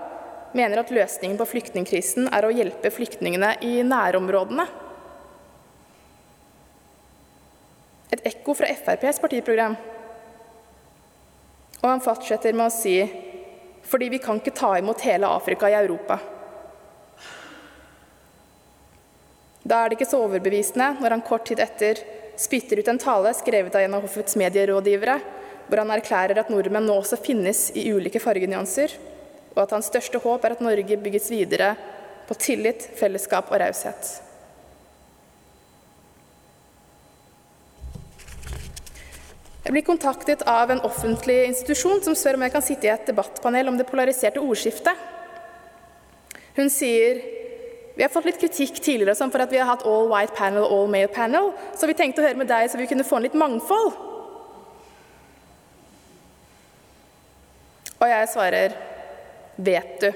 mener 0.54 0.80
at 0.80 0.92
løsningen 0.94 1.38
på 1.38 1.48
flyktningkrisen 1.50 2.28
er 2.30 2.46
å 2.46 2.52
hjelpe 2.54 2.92
flyktningene 2.94 3.56
i 3.66 3.80
nærområdene. 3.86 4.66
Et 8.14 8.22
ekko 8.30 8.54
fra 8.54 8.70
FrPs 8.70 9.18
partiprogram. 9.18 9.74
Og 11.82 11.88
han 11.90 12.02
fortsetter 12.04 12.54
med 12.54 12.68
å 12.68 12.72
si 12.72 12.94
fordi 13.84 14.08
vi 14.12 14.20
kan 14.22 14.40
ikke 14.40 14.54
ta 14.56 14.74
imot 14.78 15.04
hele 15.04 15.28
Afrika 15.28 15.68
i 15.70 15.76
Europa. 15.78 16.18
Da 19.64 19.80
er 19.80 19.88
det 19.88 19.98
ikke 19.98 20.10
så 20.10 20.20
overbevisende 20.24 20.90
når 21.00 21.16
han 21.16 21.24
kort 21.24 21.46
tid 21.48 21.62
etter 21.64 22.02
spytter 22.36 22.80
ut 22.82 22.90
en 22.90 23.00
tale 23.00 23.32
skrevet 23.36 23.74
av 23.74 23.84
en 23.84 23.96
av 23.96 24.04
hoffets 24.04 24.36
medierådgivere, 24.36 25.18
hvor 25.68 25.80
han 25.80 25.92
erklærer 25.94 26.40
at 26.40 26.50
nordmenn 26.52 26.86
nå 26.88 26.98
også 27.00 27.18
finnes 27.22 27.68
i 27.78 27.86
ulike 27.94 28.20
fargenyanser, 28.20 28.92
og 29.54 29.62
at 29.64 29.74
hans 29.76 29.88
største 29.88 30.20
håp 30.20 30.44
er 30.44 30.56
at 30.56 30.64
Norge 30.64 30.98
bygges 31.00 31.30
videre 31.32 31.74
på 32.28 32.36
tillit, 32.40 32.88
fellesskap 32.98 33.52
og 33.52 33.60
raushet. 33.62 34.10
Jeg 39.64 39.72
blir 39.72 39.84
kontaktet 39.86 40.42
av 40.44 40.68
en 40.68 40.82
offentlig 40.84 41.38
institusjon 41.48 42.02
som 42.04 42.16
spør 42.18 42.36
om 42.36 42.42
jeg 42.44 42.52
kan 42.52 42.64
sitte 42.64 42.84
i 42.84 42.92
et 42.92 43.06
debattpanel 43.08 43.70
om 43.70 43.78
det 43.80 43.86
polariserte 43.88 44.42
ordskiftet. 44.42 44.98
Hun 46.58 46.68
sier 46.70 47.22
vi 47.94 48.02
har 48.02 48.10
fått 48.10 48.26
litt 48.26 48.40
kritikk 48.42 48.80
tidligere 48.82 49.14
sånn 49.16 49.30
for 49.32 49.44
at 49.44 49.52
vi 49.54 49.60
har 49.60 49.70
hatt 49.70 49.86
all 49.86 50.10
white 50.10 50.34
panel 50.36 50.66
og 50.66 50.72
all 50.74 50.90
male 50.90 51.08
panel, 51.14 51.52
så 51.78 51.86
vi 51.86 51.94
tenkte 51.96 52.20
å 52.20 52.26
høre 52.26 52.40
med 52.40 52.50
deg 52.50 52.66
så 52.68 52.80
vi 52.80 52.88
kunne 52.90 53.06
få 53.06 53.20
en 53.20 53.24
litt 53.24 53.38
mangfold. 53.38 53.94
Og 58.02 58.10
jeg 58.10 58.28
svarer 58.34 58.74
vet 59.56 59.96
du, 60.02 60.10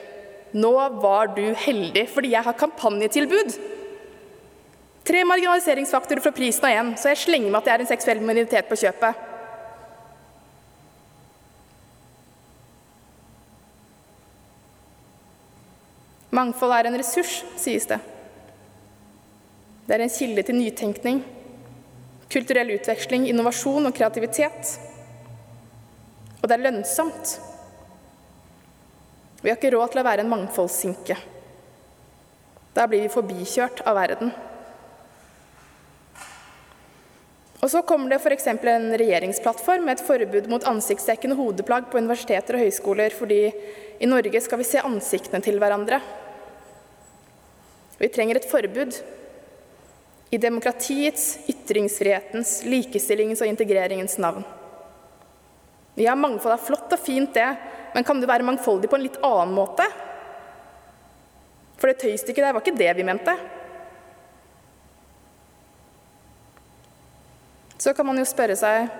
nå 0.59 0.75
var 1.01 1.33
du 1.39 1.47
heldig 1.63 2.05
fordi 2.11 2.35
jeg 2.35 2.45
har 2.45 2.59
kampanjetilbud. 2.59 3.57
Tre 5.09 5.25
marginaliseringsfaktorer 5.25 6.21
fra 6.21 6.35
prisen 6.37 6.69
av 6.69 6.75
én, 6.83 6.93
så 7.01 7.15
jeg 7.15 7.23
slenger 7.23 7.49
med 7.49 7.63
at 7.63 7.71
jeg 7.71 7.79
er 7.79 7.87
en 7.87 7.93
seksuell 7.95 8.21
minoritet 8.21 8.69
på 8.69 8.77
kjøpet. 8.83 9.28
Mangfold 16.39 16.75
er 16.77 16.87
en 16.87 16.99
ressurs, 17.01 17.41
sies 17.59 17.89
det. 17.91 17.99
Det 19.89 19.97
er 19.97 20.05
en 20.05 20.13
kilde 20.13 20.45
til 20.45 20.59
nytenkning, 20.59 21.23
kulturell 22.31 22.75
utveksling, 22.77 23.25
innovasjon 23.27 23.89
og 23.89 23.95
kreativitet. 23.97 24.75
Og 26.39 26.47
det 26.47 26.55
er 26.55 26.67
lønnsomt. 26.69 27.39
Vi 29.41 29.51
har 29.51 29.57
ikke 29.57 29.73
råd 29.75 29.95
til 29.95 30.03
å 30.03 30.07
være 30.07 30.27
en 30.27 30.31
mangfoldssinke. 30.31 31.17
Da 32.77 32.87
blir 32.87 33.03
vi 33.07 33.11
forbikjørt 33.11 33.83
av 33.89 33.99
verden. 33.99 34.31
Og 37.59 37.73
så 37.73 37.83
kommer 37.83 38.13
det 38.13 38.21
f.eks. 38.23 38.47
en 38.53 38.93
regjeringsplattform 39.01 39.89
med 39.89 39.97
et 39.97 40.07
forbud 40.07 40.47
mot 40.53 40.67
ansiktsdekkende 40.71 41.35
hodeplagg 41.41 41.89
på 41.91 41.99
universiteter 41.99 42.55
og 42.55 42.63
høyskoler, 42.63 43.15
fordi 43.15 43.41
i 43.99 44.07
Norge 44.07 44.45
skal 44.45 44.61
vi 44.61 44.69
se 44.69 44.85
ansiktene 44.87 45.43
til 45.43 45.59
hverandre. 45.59 45.99
Vi 47.99 48.09
trenger 48.09 48.39
et 48.39 48.51
forbud. 48.51 48.95
I 50.31 50.39
demokratiets, 50.39 51.39
ytringsfrihetens, 51.49 52.63
likestillingens 52.69 53.41
og 53.43 53.49
integreringens 53.49 54.19
navn. 54.21 54.45
Ja, 55.99 56.15
mangfold 56.15 56.55
er 56.55 56.63
flott 56.63 56.93
og 56.95 57.01
fint, 57.03 57.33
det, 57.35 57.49
men 57.95 58.05
kan 58.07 58.21
det 58.21 58.29
være 58.31 58.47
mangfoldig 58.47 58.91
på 58.91 58.99
en 58.99 59.07
litt 59.07 59.17
annen 59.25 59.55
måte? 59.57 59.87
For 61.79 61.91
det 61.91 61.99
tøystykket 62.03 62.45
der 62.45 62.55
var 62.55 62.63
ikke 62.63 62.79
det 62.79 62.93
vi 62.99 63.07
mente. 63.07 63.35
Så 67.79 67.95
kan 67.95 68.07
man 68.07 68.19
jo 68.19 68.27
spørre 68.27 68.59
seg 68.59 68.91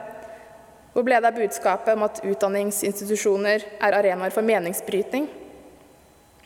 hvor 0.95 1.05
ble 1.07 1.19
det 1.21 1.29
av 1.29 1.37
budskapet 1.37 1.93
om 1.95 2.07
at 2.07 2.23
utdanningsinstitusjoner 2.27 3.63
er 3.85 3.95
arenaer 3.95 4.33
for 4.35 4.47
meningsbrytning? 4.47 5.29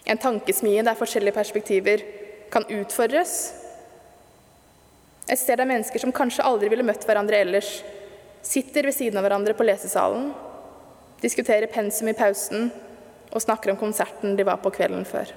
En 0.05 0.21
tankesmie 0.21 0.83
der 0.85 0.99
forskjellige 0.99 1.37
perspektiver 1.37 2.03
kan 2.53 2.69
utfordres, 2.69 3.63
Et 5.31 5.39
sted 5.39 5.57
der 5.57 5.69
mennesker 5.69 6.03
som 6.03 6.13
kanskje 6.15 6.45
aldri 6.45 6.71
ville 6.73 6.87
møtt 6.87 7.05
hverandre 7.07 7.39
ellers, 7.45 7.79
sitter 8.43 8.89
ved 8.89 8.97
siden 8.97 9.21
av 9.21 9.27
hverandre 9.27 9.55
på 9.55 9.67
lesesalen, 9.67 10.33
diskuterer 11.23 11.71
pensum 11.71 12.11
i 12.11 12.17
pausen 12.19 12.67
og 13.31 13.45
snakker 13.45 13.71
om 13.73 13.79
konserten 13.79 14.35
de 14.37 14.47
var 14.47 14.59
på 14.61 14.73
kvelden 14.75 15.07
før. 15.07 15.31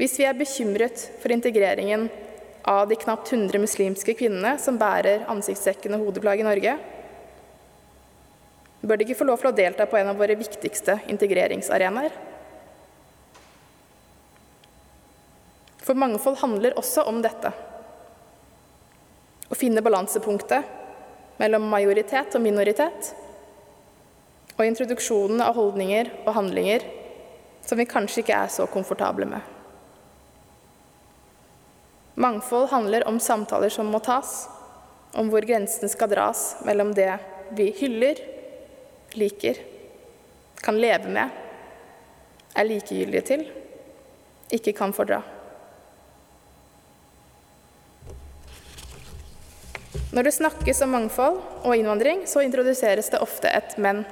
Hvis 0.00 0.16
vi 0.18 0.26
er 0.26 0.34
bekymret 0.34 1.04
for 1.22 1.30
integreringen 1.30 2.08
av 2.66 2.88
de 2.90 2.96
knapt 2.98 3.30
100 3.30 3.60
muslimske 3.62 4.16
kvinnene 4.16 4.56
som 4.58 4.80
bærer 4.80 5.28
ansiktsdekkende 5.30 6.00
hodeplagg 6.00 6.40
i 6.40 6.48
Norge, 6.48 6.78
bør 8.80 8.98
de 8.98 9.06
ikke 9.06 9.20
få 9.20 9.28
lov 9.28 9.38
til 9.40 9.52
å 9.52 9.56
delta 9.56 9.86
på 9.88 10.00
en 10.00 10.10
av 10.10 10.18
våre 10.18 10.34
viktigste 10.40 10.98
integreringsarenaer? 11.12 12.23
For 15.84 15.94
mangfold 15.94 16.38
handler 16.40 16.78
også 16.80 17.04
om 17.10 17.20
dette. 17.24 17.52
Å 19.52 19.58
finne 19.58 19.84
balansepunktet 19.84 20.72
mellom 21.40 21.66
majoritet 21.68 22.36
og 22.36 22.44
minoritet. 22.44 23.10
Og 24.54 24.64
introduksjonen 24.64 25.42
av 25.44 25.58
holdninger 25.58 26.12
og 26.24 26.32
handlinger 26.38 26.86
som 27.64 27.80
vi 27.80 27.88
kanskje 27.88 28.22
ikke 28.22 28.38
er 28.46 28.52
så 28.52 28.66
komfortable 28.70 29.28
med. 29.28 29.52
Mangfold 32.14 32.68
handler 32.70 33.08
om 33.10 33.18
samtaler 33.20 33.72
som 33.74 33.88
må 33.90 33.98
tas, 34.04 34.44
om 35.18 35.30
hvor 35.32 35.44
grensen 35.46 35.90
skal 35.90 36.12
dras 36.12 36.54
mellom 36.66 36.92
det 36.94 37.10
vi 37.54 37.72
hyller, 37.80 38.20
liker, 39.18 39.58
kan 40.62 40.78
leve 40.80 41.10
med, 41.10 41.30
er 42.54 42.68
likegyldige 42.70 43.26
til, 43.26 43.48
ikke 44.54 44.76
kan 44.78 44.94
fordra. 44.94 45.20
Når 50.14 50.28
det 50.28 50.36
snakkes 50.36 50.82
om 50.84 50.92
mangfold 50.94 51.40
og 51.66 51.72
innvandring, 51.74 52.22
så 52.30 52.44
introduseres 52.44 53.08
det 53.10 53.18
ofte 53.24 53.50
et 53.50 53.74
men. 53.82 54.04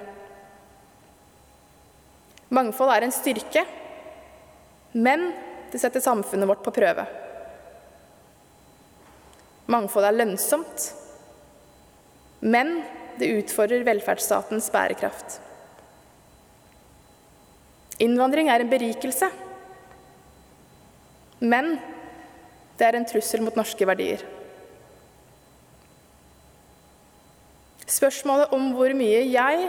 Mangfold 2.50 2.90
er 2.90 3.06
en 3.06 3.14
styrke, 3.14 3.62
men 4.98 5.28
det 5.70 5.78
setter 5.80 6.02
samfunnet 6.02 6.50
vårt 6.50 6.64
på 6.66 6.74
prøve. 6.74 7.06
Mangfold 9.70 10.08
er 10.08 10.18
lønnsomt, 10.18 10.88
men 12.42 12.80
det 13.22 13.30
utfordrer 13.38 13.86
velferdsstatens 13.86 14.72
bærekraft. 14.74 15.38
Innvandring 18.02 18.50
er 18.50 18.64
en 18.64 18.74
berikelse, 18.74 19.30
men 21.46 21.76
det 22.78 22.90
er 22.90 22.98
en 22.98 23.06
trussel 23.06 23.46
mot 23.46 23.54
norske 23.54 23.86
verdier. 23.86 24.41
Spørsmålet 28.02 28.50
om 28.50 28.72
hvor 28.74 28.90
mye 28.98 29.20
jeg, 29.30 29.66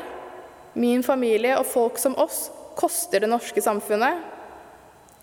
min 0.74 1.04
familie 1.06 1.54
og 1.60 1.68
folk 1.70 2.00
som 2.02 2.16
oss 2.18 2.48
koster 2.74 3.22
det 3.22 3.28
norske 3.30 3.62
samfunnet, 3.62 4.24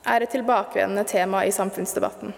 er 0.07 0.23
et 0.23 0.31
tilbakevendende 0.31 1.03
tema 1.11 1.41
i 1.43 1.51
samfunnsdebatten. 1.51 2.31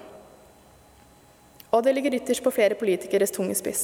Og 1.76 1.84
det 1.84 1.92
ligger 1.92 2.16
ytterst 2.16 2.40
på 2.40 2.54
flere 2.56 2.78
politikeres 2.80 3.34
tunge 3.36 3.52
spiss. 3.58 3.82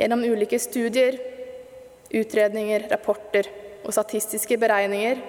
Gjennom 0.00 0.24
ulike 0.24 0.56
studier, 0.56 1.20
utredninger, 2.08 2.88
rapporter 2.88 3.52
og 3.84 3.92
statistiske 3.92 4.56
beregninger 4.64 5.20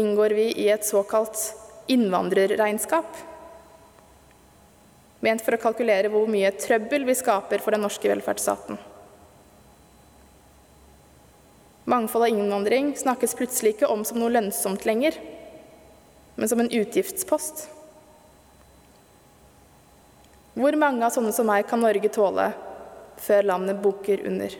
inngår 0.00 0.38
vi 0.40 0.48
i 0.64 0.70
et 0.72 0.88
såkalt 0.88 1.36
innvandrerregnskap. 1.92 3.20
Ment 5.24 5.44
for 5.44 5.56
å 5.56 5.60
kalkulere 5.60 6.10
hvor 6.12 6.28
mye 6.28 6.52
trøbbel 6.58 7.06
vi 7.08 7.16
skaper 7.16 7.62
for 7.64 7.72
den 7.72 7.84
norske 7.86 8.10
velferdsstaten. 8.10 8.76
Mangfold 11.88 12.26
av 12.26 12.32
innvandring 12.32 12.92
snakkes 12.96 13.36
plutselig 13.36 13.74
ikke 13.74 13.88
om 13.92 14.04
som 14.08 14.20
noe 14.20 14.32
lønnsomt 14.32 14.86
lenger, 14.88 15.16
men 16.36 16.50
som 16.50 16.60
en 16.60 16.70
utgiftspost. 16.72 17.66
Hvor 20.54 20.76
mange 20.80 21.04
av 21.04 21.12
sånne 21.12 21.32
som 21.34 21.48
meg 21.48 21.66
kan 21.68 21.82
Norge 21.82 22.08
tåle 22.12 22.50
før 23.20 23.48
landet 23.50 23.82
bukker 23.82 24.24
under. 24.28 24.54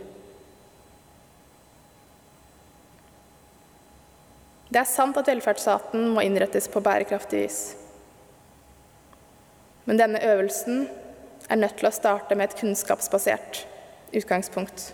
Det 4.75 4.81
er 4.81 4.91
sant 4.91 5.17
at 5.21 5.29
velferdsstaten 5.31 6.09
må 6.17 6.25
innrettes 6.27 6.67
på 6.71 6.83
bærekraftig 6.83 7.45
vis. 7.45 7.63
Men 9.85 10.01
denne 10.01 10.23
øvelsen 10.25 10.85
er 11.51 11.61
nødt 11.61 11.77
til 11.81 11.89
å 11.89 11.95
starte 11.95 12.37
med 12.37 12.51
et 12.51 12.61
kunnskapsbasert 12.61 13.65
utgangspunkt. 14.17 14.93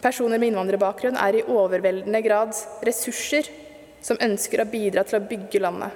Personer 0.00 0.40
med 0.40 0.48
innvandrerbakgrunn 0.50 1.18
er 1.20 1.36
i 1.36 1.44
overveldende 1.44 2.22
grad 2.24 2.54
ressurser 2.86 3.48
som 4.00 4.20
ønsker 4.24 4.62
å 4.62 4.70
bidra 4.70 5.04
til 5.04 5.18
å 5.18 5.26
bygge 5.28 5.60
landet. 5.60 5.92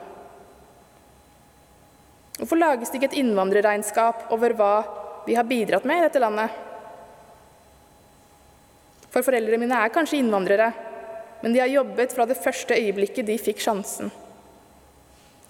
Hvorfor 2.35 2.59
lages 2.59 2.90
det 2.90 2.98
ikke 2.98 3.12
et 3.12 3.20
innvandrerregnskap 3.22 4.26
over 4.35 4.52
hva 4.59 4.74
vi 5.24 5.37
har 5.38 5.48
bidratt 5.48 5.87
med 5.88 6.02
i 6.02 6.04
dette 6.04 6.20
landet. 6.20 6.50
For 9.14 9.24
foreldrene 9.24 9.62
mine 9.62 9.78
er 9.78 9.92
kanskje 9.94 10.18
innvandrere, 10.20 10.72
men 11.40 11.54
de 11.54 11.62
har 11.62 11.70
jobbet 11.70 12.12
fra 12.12 12.26
det 12.28 12.37
første 12.40 12.76
øyeblikket 12.76 13.28
de 13.28 13.38
fikk 13.40 13.62
sjansen. 13.62 14.11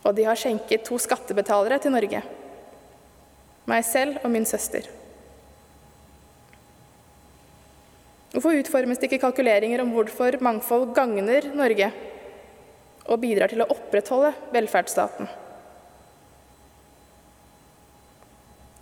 Og 0.04 0.12
de 0.16 0.26
har 0.28 0.38
skjenket 0.38 0.84
to 0.84 0.98
skattebetalere 1.00 1.80
til 1.80 1.94
Norge. 1.94 2.20
Meg 3.70 3.86
selv 3.88 4.20
og 4.22 4.32
min 4.32 4.44
søster. 4.48 4.86
Hvorfor 8.34 8.56
utformes 8.58 8.98
det 8.98 9.08
ikke 9.08 9.22
kalkuleringer 9.22 9.80
om 9.84 9.92
hvorfor 9.94 10.36
mangfold 10.42 10.90
gagner 10.96 11.46
Norge 11.54 11.92
og 13.04 13.20
bidrar 13.22 13.52
til 13.52 13.62
å 13.62 13.68
opprettholde 13.70 14.32
velferdsstaten? 14.52 15.30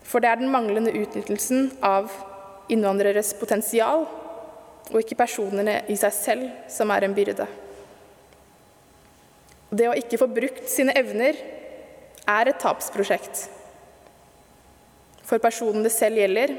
For 0.09 0.25
det 0.25 0.31
er 0.31 0.41
den 0.41 0.53
manglende 0.53 0.93
utnyttelsen 0.97 1.71
av 1.85 2.11
innvandreres 2.73 3.35
potensial, 3.37 4.07
og 4.93 4.99
ikke 4.99 5.21
personene 5.21 5.83
i 5.93 5.97
seg 6.01 6.17
selv, 6.17 6.49
som 6.73 6.91
er 6.93 7.07
en 7.07 7.15
byrde. 7.17 7.47
Det 9.73 9.89
å 9.89 9.97
ikke 9.97 10.21
få 10.21 10.29
brukt 10.29 10.69
sine 10.69 10.93
evner 11.01 11.39
er 12.29 12.51
et 12.51 12.61
tapsprosjekt. 12.61 13.47
For 15.25 15.41
personen 15.41 15.85
det 15.85 15.95
selv 15.95 16.21
gjelder, 16.21 16.53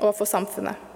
og 0.00 0.14
for 0.16 0.28
samfunnet. 0.28 0.86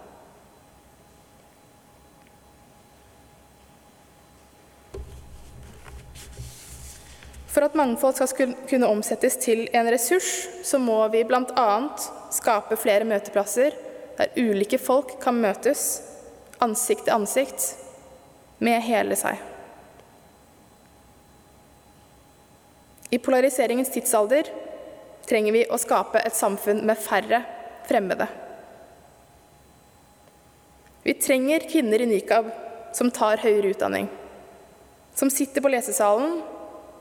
For 7.51 7.67
at 7.67 7.77
mangfold 7.77 8.17
skal 8.17 8.55
kunne 8.71 8.89
omsettes 8.89 9.37
til 9.43 9.67
en 9.77 9.89
ressurs, 9.91 10.47
så 10.65 10.79
må 10.81 11.03
vi 11.13 11.25
bl.a. 11.29 11.71
skape 12.33 12.79
flere 12.79 13.09
møteplasser 13.09 13.75
der 14.21 14.37
ulike 14.39 14.79
folk 14.81 15.17
kan 15.21 15.37
møtes 15.41 16.01
ansikt 16.63 17.09
til 17.09 17.17
ansikt 17.17 17.71
med 18.61 18.81
hele 18.85 19.17
seg. 19.19 19.41
I 23.11 23.19
polariseringens 23.19 23.91
tidsalder 23.91 24.49
trenger 25.27 25.55
vi 25.55 25.65
å 25.67 25.79
skape 25.79 26.23
et 26.23 26.37
samfunn 26.37 26.85
med 26.87 26.99
færre 26.99 27.43
fremmede. 27.89 28.27
Vi 31.03 31.15
trenger 31.19 31.67
kvinner 31.71 32.03
i 32.03 32.09
nikab 32.11 32.51
som 32.95 33.11
tar 33.11 33.43
høyere 33.43 33.73
utdanning, 33.73 34.09
som 35.15 35.31
sitter 35.33 35.65
på 35.65 35.73
lesesalen 35.73 36.41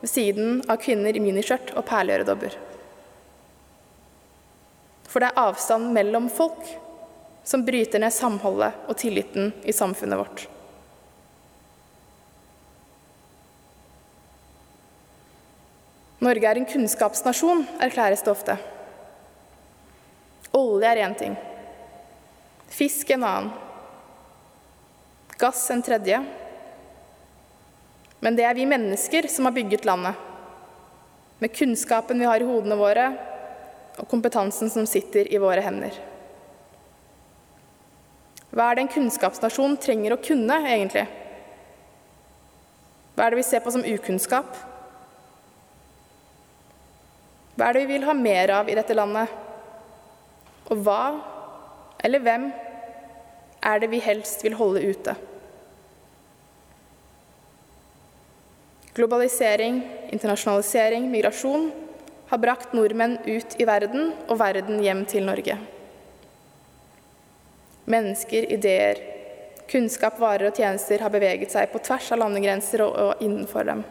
ved 0.00 0.10
siden 0.10 0.62
av 0.70 0.80
kvinner 0.82 1.14
i 1.14 1.22
miniskjørt 1.22 1.74
og 1.76 1.84
perleøredobber. 1.88 2.56
For 5.10 5.22
det 5.22 5.30
er 5.30 5.42
avstand 5.42 5.90
mellom 5.94 6.30
folk 6.32 6.62
som 7.46 7.64
bryter 7.66 8.02
ned 8.02 8.14
samholdet 8.14 8.86
og 8.86 8.98
tilliten 8.98 9.52
i 9.66 9.74
samfunnet 9.74 10.20
vårt. 10.20 10.46
Norge 16.20 16.48
er 16.48 16.60
en 16.60 16.68
kunnskapsnasjon, 16.68 17.64
erklæres 17.80 18.22
det 18.24 18.32
ofte. 18.32 18.58
Olje 20.56 20.90
er 20.90 21.04
én 21.06 21.16
ting, 21.16 21.38
fisk 22.68 23.10
en 23.14 23.24
annen, 23.24 23.52
gass 25.40 25.62
en 25.72 25.82
tredje 25.82 26.18
men 28.20 28.36
det 28.36 28.44
er 28.44 28.56
vi 28.56 28.68
mennesker 28.68 29.28
som 29.32 29.48
har 29.48 29.56
bygget 29.56 29.86
landet. 29.88 30.14
Med 31.40 31.54
kunnskapen 31.56 32.20
vi 32.20 32.28
har 32.28 32.40
i 32.40 32.48
hodene 32.48 32.76
våre, 32.76 33.06
og 34.00 34.08
kompetansen 34.08 34.70
som 34.72 34.86
sitter 34.88 35.28
i 35.32 35.40
våre 35.40 35.64
hender. 35.64 35.94
Hva 38.50 38.68
er 38.68 38.76
det 38.76 38.84
en 38.84 38.92
kunnskapsnasjon 38.92 39.78
trenger 39.80 40.14
å 40.14 40.20
kunne, 40.20 40.58
egentlig? 40.68 41.06
Hva 43.14 43.26
er 43.26 43.32
det 43.32 43.40
vi 43.40 43.46
ser 43.46 43.64
på 43.64 43.72
som 43.72 43.86
ukunnskap? 43.86 44.52
Hva 47.60 47.66
er 47.68 47.76
det 47.76 47.80
vi 47.84 47.98
vil 47.98 48.06
ha 48.08 48.14
mer 48.16 48.48
av 48.56 48.68
i 48.72 48.74
dette 48.78 48.94
landet? 48.96 49.28
Og 50.72 50.78
hva, 50.80 51.02
eller 52.00 52.22
hvem, 52.24 52.46
er 53.60 53.82
det 53.82 53.90
vi 53.92 53.98
helst 54.00 54.40
vil 54.40 54.54
holde 54.56 54.80
ute? 54.80 55.12
Globalisering, 58.96 59.82
internasjonalisering, 60.08 61.04
migrasjon 61.12 61.66
har 62.30 62.40
brakt 62.40 62.72
nordmenn 62.72 63.18
ut 63.26 63.52
i 63.60 63.66
verden 63.68 64.14
og 64.30 64.40
verden 64.40 64.80
hjem 64.80 65.02
til 65.10 65.28
Norge. 65.28 65.58
Mennesker, 67.92 68.46
ideer, 68.56 69.02
kunnskap, 69.68 70.16
varer 70.22 70.48
og 70.48 70.56
tjenester 70.56 71.04
har 71.04 71.12
beveget 71.12 71.52
seg 71.52 71.68
på 71.74 71.82
tvers 71.84 72.08
av 72.16 72.22
landegrenser 72.22 72.86
og, 72.86 72.96
og 72.96 73.20
innenfor 73.20 73.68
dem. 73.68 73.84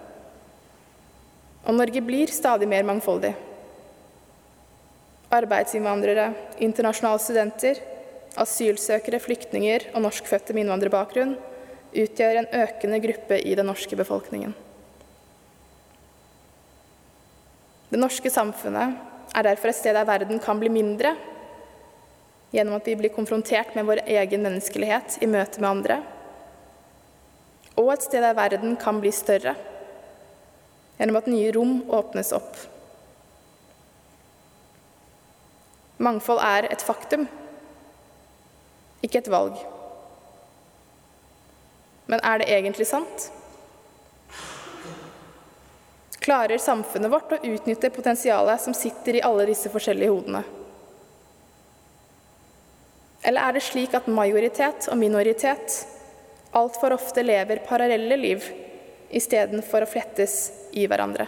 Og 1.69 1.77
Norge 1.77 2.01
blir 2.01 2.33
stadig 2.33 2.65
mer 2.71 2.89
mangfoldig. 2.89 3.35
Arbeidsinnvandrere, 5.29 6.31
internasjonale 6.57 7.21
studenter, 7.21 7.81
asylsøkere, 8.39 9.19
flyktninger 9.21 9.91
og 9.93 10.03
norskfødte 10.07 10.55
med 10.55 10.65
innvandrerbakgrunn 10.65 11.35
utgjør 11.89 12.39
en 12.39 12.49
økende 12.63 12.99
gruppe 13.03 13.37
i 13.41 13.53
den 13.57 13.69
norske 13.69 13.97
befolkningen. 13.97 14.55
Det 17.89 17.97
norske 17.97 18.29
samfunnet 18.29 18.97
er 19.33 19.45
derfor 19.45 19.71
et 19.71 19.77
sted 19.77 19.97
der 19.97 20.05
verden 20.05 20.41
kan 20.41 20.59
bli 20.61 20.69
mindre, 20.73 21.15
gjennom 22.53 22.77
at 22.77 22.89
vi 22.89 22.97
blir 22.97 23.13
konfrontert 23.13 23.75
med 23.77 23.85
vår 23.85 24.03
egen 24.09 24.45
menneskelighet 24.45 25.19
i 25.21 25.29
møte 25.29 25.61
med 25.61 25.69
andre, 25.69 25.99
og 27.77 27.93
et 27.93 28.05
sted 28.05 28.25
der 28.25 28.37
verden 28.37 28.75
kan 28.81 28.97
bli 29.01 29.13
større, 29.13 29.55
gjennom 30.99 31.21
at 31.21 31.29
nye 31.31 31.53
rom 31.55 31.79
åpnes 31.95 32.33
opp. 32.35 32.57
Mangfold 35.99 36.39
er 36.39 36.69
et 36.71 36.83
faktum, 36.83 37.25
ikke 39.03 39.19
et 39.19 39.31
valg. 39.31 39.57
Men 42.09 42.23
er 42.25 42.39
det 42.39 42.47
egentlig 42.55 42.87
sant? 42.87 43.27
Klarer 46.23 46.61
samfunnet 46.61 47.11
vårt 47.11 47.35
å 47.35 47.41
utnytte 47.51 47.91
potensialet 47.91 48.63
som 48.63 48.75
sitter 48.75 49.19
i 49.19 49.25
alle 49.27 49.45
disse 49.49 49.71
forskjellige 49.71 50.13
hodene? 50.13 50.41
Eller 53.21 53.43
er 53.43 53.57
det 53.57 53.65
slik 53.67 53.93
at 53.97 54.07
majoritet 54.07 54.87
og 54.87 54.97
minoritet 54.99 55.81
altfor 56.55 56.95
ofte 56.95 57.23
lever 57.25 57.61
parallelle 57.67 58.17
liv 58.17 58.47
istedenfor 59.11 59.83
å 59.83 59.91
flettes 59.91 60.39
i 60.79 60.87
hverandre? 60.87 61.27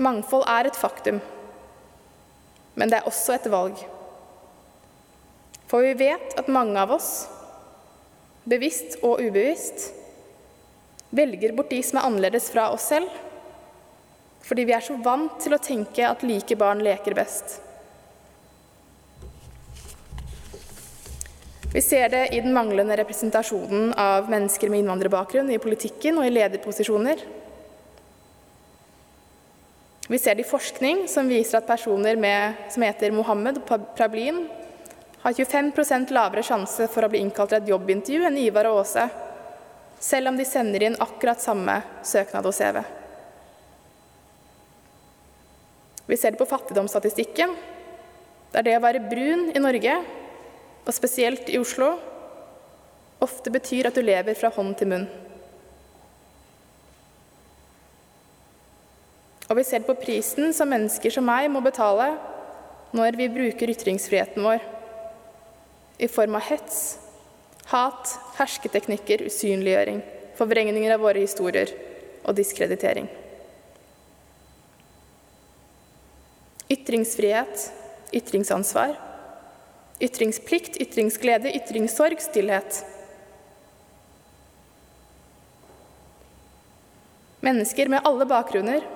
Mangfold 0.00 0.46
er 0.48 0.70
et 0.70 0.78
faktum, 0.80 1.18
men 2.80 2.88
det 2.88 3.00
er 3.00 3.08
også 3.08 3.34
et 3.36 3.48
valg. 3.52 3.80
For 5.68 5.84
vi 5.84 5.92
vet 6.00 6.32
at 6.40 6.48
mange 6.48 6.80
av 6.80 6.94
oss, 6.96 7.28
bevisst 8.48 8.96
og 9.04 9.20
ubevisst, 9.20 9.90
velger 11.12 11.52
bort 11.54 11.70
de 11.70 11.82
som 11.84 12.00
er 12.00 12.06
annerledes 12.08 12.48
fra 12.54 12.70
oss 12.72 12.88
selv, 12.90 13.10
fordi 14.46 14.64
vi 14.66 14.74
er 14.74 14.82
så 14.82 14.96
vant 15.04 15.36
til 15.42 15.54
å 15.54 15.60
tenke 15.62 16.06
at 16.06 16.24
like 16.24 16.56
barn 16.58 16.80
leker 16.82 17.14
best. 17.18 17.58
Vi 21.70 21.82
ser 21.84 22.08
det 22.10 22.22
i 22.34 22.40
den 22.42 22.54
manglende 22.56 22.96
representasjonen 22.98 23.92
av 24.00 24.32
mennesker 24.32 24.72
med 24.72 24.80
innvandrerbakgrunn 24.80 25.52
i 25.54 25.60
politikken 25.62 26.18
og 26.18 26.26
i 26.26 26.32
lederposisjoner. 26.32 27.20
Vi 30.10 30.18
ser 30.18 30.34
det 30.34 30.42
i 30.42 30.50
forskning 30.50 31.04
som 31.08 31.28
viser 31.30 31.60
at 31.60 31.68
personer 31.68 32.16
med, 32.18 32.64
som 32.74 32.82
heter 32.82 33.12
Mohammed 33.14 33.60
Prablin, 33.94 34.40
har 35.22 35.36
25% 35.36 36.10
lavere 36.10 36.42
sjanse 36.42 36.88
for 36.90 37.06
å 37.06 37.10
bli 37.12 37.20
innkalt 37.22 37.52
til 37.52 37.60
et 37.60 37.70
jobbintervju 37.70 38.26
enn 38.26 38.40
Ivar 38.42 38.66
og 38.72 38.80
Åse, 38.80 39.04
selv 40.02 40.32
om 40.32 40.40
de 40.40 40.48
sender 40.48 40.82
inn 40.88 40.98
akkurat 40.98 41.38
samme 41.38 41.76
søknad 42.02 42.50
og 42.50 42.56
CV. 42.56 42.80
Vi 46.10 46.18
ser 46.18 46.34
det 46.34 46.42
på 46.42 46.50
fattigdomsstatistikken, 46.56 47.54
der 48.50 48.66
det 48.66 48.78
å 48.80 48.82
være 48.82 49.06
brun 49.06 49.52
i 49.54 49.62
Norge, 49.62 49.94
og 50.82 50.96
spesielt 50.96 51.54
i 51.54 51.62
Oslo, 51.62 51.92
ofte 53.22 53.54
betyr 53.54 53.92
at 53.92 53.94
du 53.94 54.02
lever 54.02 54.34
fra 54.34 54.50
hånd 54.58 54.74
til 54.80 54.90
munn. 54.90 55.10
Og 59.50 59.58
vi 59.58 59.66
ser 59.66 59.82
på 59.82 59.96
prisen 59.98 60.52
som 60.54 60.70
mennesker 60.70 61.10
som 61.10 61.26
meg 61.26 61.48
må 61.50 61.62
betale 61.64 62.12
når 62.94 63.18
vi 63.18 63.26
bruker 63.30 63.70
ytringsfriheten 63.70 64.44
vår, 64.46 64.62
i 66.00 66.08
form 66.10 66.36
av 66.38 66.46
hets, 66.46 66.98
hat, 67.70 68.14
hersketeknikker, 68.38 69.26
usynliggjøring, 69.26 70.00
forvrengninger 70.38 70.94
av 70.94 71.02
våre 71.02 71.22
historier 71.22 71.70
og 72.22 72.34
diskreditering. 72.38 73.08
Ytringsfrihet, 76.70 77.66
ytringsansvar, 78.14 78.94
ytringsplikt, 80.02 80.78
ytringsglede, 80.82 81.52
ytringssorg, 81.58 82.22
stillhet. 82.22 82.80
Mennesker 87.44 87.90
med 87.90 88.06
alle 88.06 88.26
bakgrunner, 88.30 88.86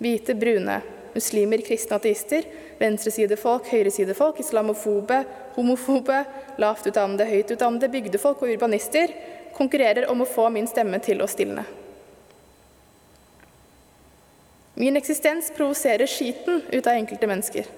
hvite, 0.00 0.34
brune, 0.34 0.80
muslimer, 1.14 1.62
kristne 1.64 1.98
ateister, 2.00 2.46
venstresidefolk, 2.80 3.68
høyresidefolk, 3.70 4.40
islamofobe, 4.40 5.24
homofobe, 5.56 6.22
lavt 6.60 6.88
utdannede, 6.88 7.26
høyt 7.28 7.52
utdannede, 7.54 7.90
bygdefolk 7.92 8.42
og 8.44 8.54
urbanister. 8.54 9.12
Konkurrerer 9.56 10.08
om 10.08 10.22
å 10.22 10.28
få 10.28 10.48
min 10.54 10.68
stemme 10.70 11.00
til 11.04 11.20
å 11.20 11.28
stilne. 11.28 11.66
Min 14.80 14.96
eksistens 14.96 15.50
provoserer 15.52 16.08
skiten 16.08 16.62
ut 16.70 16.86
av 16.86 16.94
enkelte 16.94 17.28
mennesker. 17.28 17.68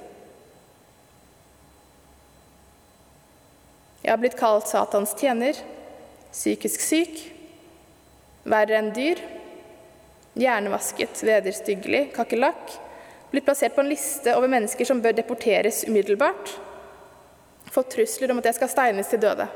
Jeg 4.02 4.10
har 4.10 4.20
blitt 4.22 4.38
kalt 4.38 4.70
Satans 4.70 5.14
tjener, 5.18 5.58
psykisk 6.30 6.82
syk, 6.82 7.18
verre 8.42 8.78
enn 8.78 8.90
dyr, 8.94 9.18
hjernevasket, 10.38 11.22
vederstyggelig, 11.26 12.06
kakerlakk, 12.16 12.76
blitt 13.32 13.44
plassert 13.44 13.74
på 13.74 13.80
en 13.84 13.90
liste 13.92 14.34
over 14.36 14.50
mennesker 14.52 14.88
som 14.88 15.00
bør 15.02 15.16
deporteres 15.16 15.82
umiddelbart, 15.88 16.54
fått 17.72 17.92
trusler 17.94 18.32
om 18.32 18.40
at 18.40 18.50
jeg 18.50 18.58
skal 18.60 18.72
steines 18.72 19.12
til 19.12 19.22
døde. 19.22 19.46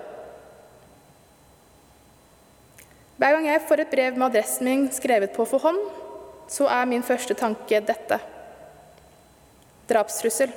Hver 3.17 3.33
gang 3.33 3.49
jeg 3.49 3.65
får 3.65 3.83
et 3.83 3.93
brev 3.93 4.17
med 4.17 4.29
adressen 4.29 4.69
min 4.69 4.89
skrevet 4.93 5.33
på 5.37 5.45
for 5.49 5.65
hånd, 5.65 5.81
så 6.53 6.69
er 6.71 6.89
min 6.89 7.05
første 7.05 7.35
tanke 7.37 7.81
dette 7.85 8.21
drapstrussel. 9.89 10.53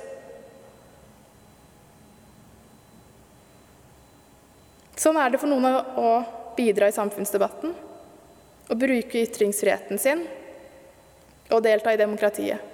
Sånn 5.00 5.16
er 5.16 5.32
det 5.32 5.40
for 5.40 5.48
noen 5.48 5.80
å 5.96 6.10
bidra 6.58 6.90
i 6.90 6.94
samfunnsdebatten, 6.94 7.72
å 8.70 8.76
bruke 8.78 9.24
ytringsfriheten 9.24 9.98
sin 9.98 10.22
og 11.50 11.62
delta 11.64 11.92
i 11.92 11.98
demokratiet. 11.98 12.70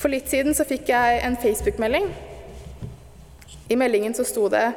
For 0.00 0.10
litt 0.10 0.30
siden 0.32 0.56
så 0.56 0.64
fikk 0.66 0.88
jeg 0.90 1.20
en 1.22 1.36
Facebook-melding. 1.38 2.08
I 3.70 3.76
meldingen 3.78 4.16
så 4.16 4.24
sto 4.24 4.48
det 4.48 4.72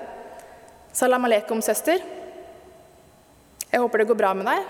'Salam 0.94 1.26
aleikum, 1.26 1.62
søster'. 1.62 2.04
Jeg 3.72 3.82
håper 3.82 3.98
det 3.98 4.08
går 4.08 4.16
bra 4.16 4.34
med 4.34 4.46
deg. 4.46 4.66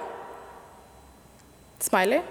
Smiley. 1.79 2.21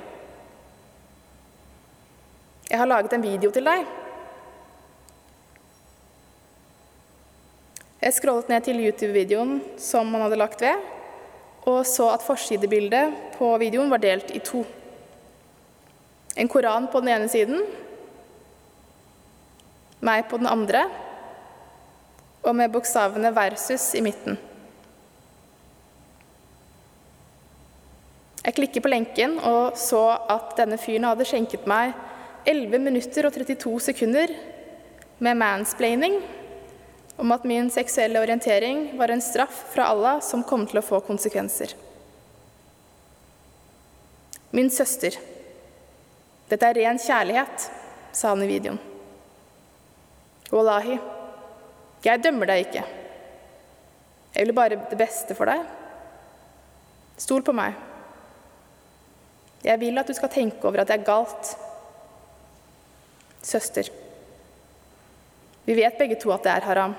Jeg 2.71 2.79
har 2.79 2.87
laget 2.87 3.13
en 3.13 3.23
video 3.23 3.51
til 3.51 3.65
deg. 3.65 4.02
Jeg 8.03 8.17
scrollet 8.17 8.49
ned 8.51 8.65
til 8.67 8.81
YouTube-videoen 8.83 9.61
som 9.79 10.09
han 10.11 10.25
hadde 10.25 10.39
lagt 10.41 10.63
ved, 10.65 10.75
og 11.71 11.85
så 11.87 12.09
at 12.11 12.25
forsidebildet 12.27 13.13
på 13.37 13.53
videoen 13.63 13.93
var 13.93 14.03
delt 14.03 14.33
i 14.35 14.41
to. 14.43 14.65
En 16.35 16.51
koran 16.51 16.89
på 16.91 16.99
den 17.05 17.13
ene 17.15 17.29
siden 17.31 17.63
meg 20.03 20.27
på 20.27 20.41
den 20.43 20.51
andre, 20.51 20.83
og 22.43 22.57
med 22.59 22.73
bokstavene 22.75 23.31
'versus' 23.31 23.95
i 23.95 24.03
midten. 24.03 24.39
Jeg 28.45 28.55
klikker 28.55 28.83
på 28.83 28.91
lenken 28.91 29.39
og 29.39 29.79
så 29.79 30.19
at 30.29 30.57
denne 30.59 30.79
fyren 30.79 31.07
hadde 31.07 31.25
skjenket 31.25 31.67
meg 31.71 31.95
11 32.45 32.79
minutter 32.83 33.27
og 33.27 33.33
32 33.33 33.81
sekunder 33.81 34.35
med 35.23 35.39
mansplaining 35.39 36.19
om 37.17 37.33
at 37.33 37.45
min 37.45 37.71
seksuelle 37.71 38.21
orientering 38.21 38.99
var 38.99 39.13
en 39.13 39.23
straff 39.23 39.65
fra 39.75 39.91
Allah 39.93 40.21
som 40.25 40.45
kom 40.45 40.67
til 40.67 40.81
å 40.81 40.85
få 40.85 41.01
konsekvenser. 41.07 41.75
Min 44.53 44.71
søster. 44.71 45.17
Dette 46.49 46.69
er 46.69 46.77
ren 46.77 46.99
kjærlighet, 47.01 47.69
sa 48.13 48.33
han 48.33 48.43
i 48.45 48.49
videoen. 48.51 48.81
Wallahi, 50.53 50.99
jeg 52.05 52.21
dømmer 52.21 52.51
deg 52.51 52.67
ikke. 52.67 52.83
Jeg 54.35 54.49
vil 54.49 54.57
bare 54.57 54.81
det 54.91 54.99
beste 55.01 55.37
for 55.37 55.49
deg. 55.49 55.65
Stol 57.21 57.45
på 57.45 57.55
meg. 57.57 57.77
Jeg 59.63 59.79
vil 59.81 60.01
at 60.01 60.09
du 60.09 60.17
skal 60.17 60.33
tenke 60.33 60.67
over 60.67 60.83
at 60.83 60.91
det 60.91 60.99
er 60.99 61.07
galt. 61.07 61.55
Søster. 63.43 63.89
Vi 65.65 65.75
vet 65.79 65.99
begge 65.99 66.19
to 66.19 66.33
at 66.35 66.43
det 66.47 66.53
er 66.57 66.67
haram. 66.67 66.95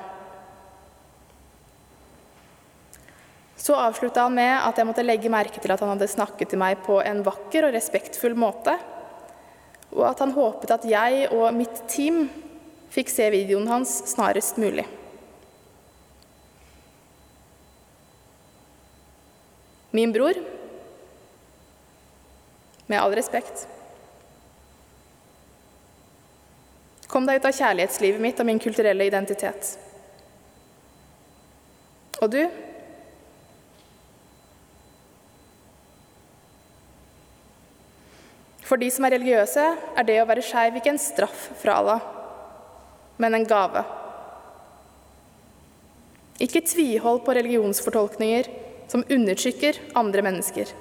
Så 3.64 3.76
avslutta 3.80 4.26
han 4.26 4.36
med 4.36 4.54
at 4.58 4.80
jeg 4.80 4.88
måtte 4.88 5.06
legge 5.06 5.32
merke 5.32 5.62
til 5.64 5.72
at 5.72 5.80
han 5.84 5.94
hadde 5.94 6.10
snakket 6.12 6.52
til 6.52 6.60
meg 6.60 6.82
på 6.84 6.98
en 7.04 7.22
vakker 7.24 7.68
og 7.68 7.76
respektfull 7.76 8.36
måte, 8.36 8.76
og 9.94 10.04
at 10.10 10.24
han 10.24 10.34
håpet 10.36 10.74
at 10.74 10.88
jeg 10.90 11.30
og 11.32 11.54
mitt 11.56 11.84
team 11.92 12.26
fikk 12.94 13.12
se 13.14 13.30
videoen 13.34 13.70
hans 13.70 13.94
snarest 14.12 14.60
mulig. 14.60 14.86
Min 19.94 20.12
bror, 20.12 20.40
med 22.90 23.00
all 23.00 23.14
respekt 23.16 23.68
Kom 27.14 27.28
deg 27.30 27.38
ut 27.38 27.46
av 27.46 27.54
kjærlighetslivet 27.54 28.22
mitt 28.24 28.40
og 28.42 28.48
min 28.50 28.60
kulturelle 28.62 29.06
identitet. 29.06 29.76
Og 32.24 32.32
du? 32.34 32.40
For 38.64 38.82
de 38.82 38.88
som 38.90 39.06
er 39.06 39.14
religiøse, 39.14 39.64
er 39.94 40.08
det 40.08 40.16
å 40.24 40.26
være 40.26 40.42
skeiv 40.42 40.80
ikke 40.80 40.96
en 40.96 41.02
straff 41.02 41.52
fra 41.62 41.76
Allah, 41.84 42.06
men 43.22 43.38
en 43.38 43.46
gave. 43.46 43.84
Ikke 46.42 46.64
tvihold 46.66 47.22
på 47.28 47.36
religionsfortolkninger 47.38 48.50
som 48.90 49.06
undertrykker 49.06 49.78
andre 50.02 50.24
mennesker. 50.26 50.72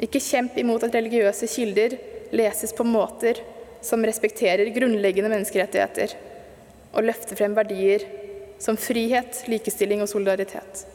Ikke 0.00 0.22
kjemp 0.22 0.56
imot 0.60 0.88
at 0.88 0.96
religiøse 0.96 1.48
kilder 1.52 1.98
leses 2.32 2.72
på 2.76 2.86
måter 2.88 3.42
som 3.86 4.02
respekterer 4.02 4.72
grunnleggende 4.74 5.30
menneskerettigheter 5.30 6.16
og 6.96 7.06
løfter 7.06 7.38
frem 7.38 7.54
verdier 7.54 8.02
som 8.62 8.78
frihet, 8.80 9.44
likestilling 9.50 10.02
og 10.02 10.10
solidaritet. 10.10 10.86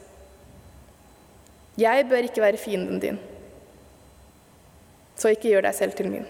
Jeg 1.78 2.04
bør 2.10 2.28
ikke 2.28 2.42
være 2.44 2.60
fienden 2.60 3.00
din, 3.00 3.18
så 5.16 5.32
ikke 5.32 5.54
gjør 5.54 5.68
deg 5.68 5.76
selv 5.78 5.96
til 5.96 6.10
min. 6.12 6.26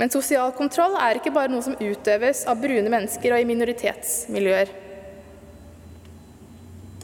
Men 0.00 0.12
sosial 0.12 0.54
kontroll 0.56 0.94
er 0.96 1.18
ikke 1.18 1.32
bare 1.34 1.50
noe 1.52 1.64
som 1.64 1.76
utøves 1.76 2.46
av 2.48 2.60
brune 2.62 2.88
mennesker 2.88 3.34
og 3.34 3.42
i 3.42 3.48
minoritetsmiljøer. 3.50 4.70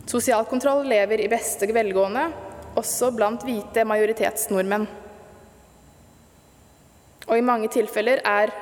Sosial 0.09 0.47
kontroll 0.49 0.87
lever 0.89 1.21
i 1.21 1.29
beste 1.29 1.69
velgående 1.77 2.31
også 2.77 3.11
blant 3.17 3.45
hvite 3.47 3.85
majoritetsnordmenn. 3.89 4.87
Og 7.27 7.35
i 7.39 7.45
mange 7.45 7.71
tilfeller 7.73 8.23
er 8.25 8.53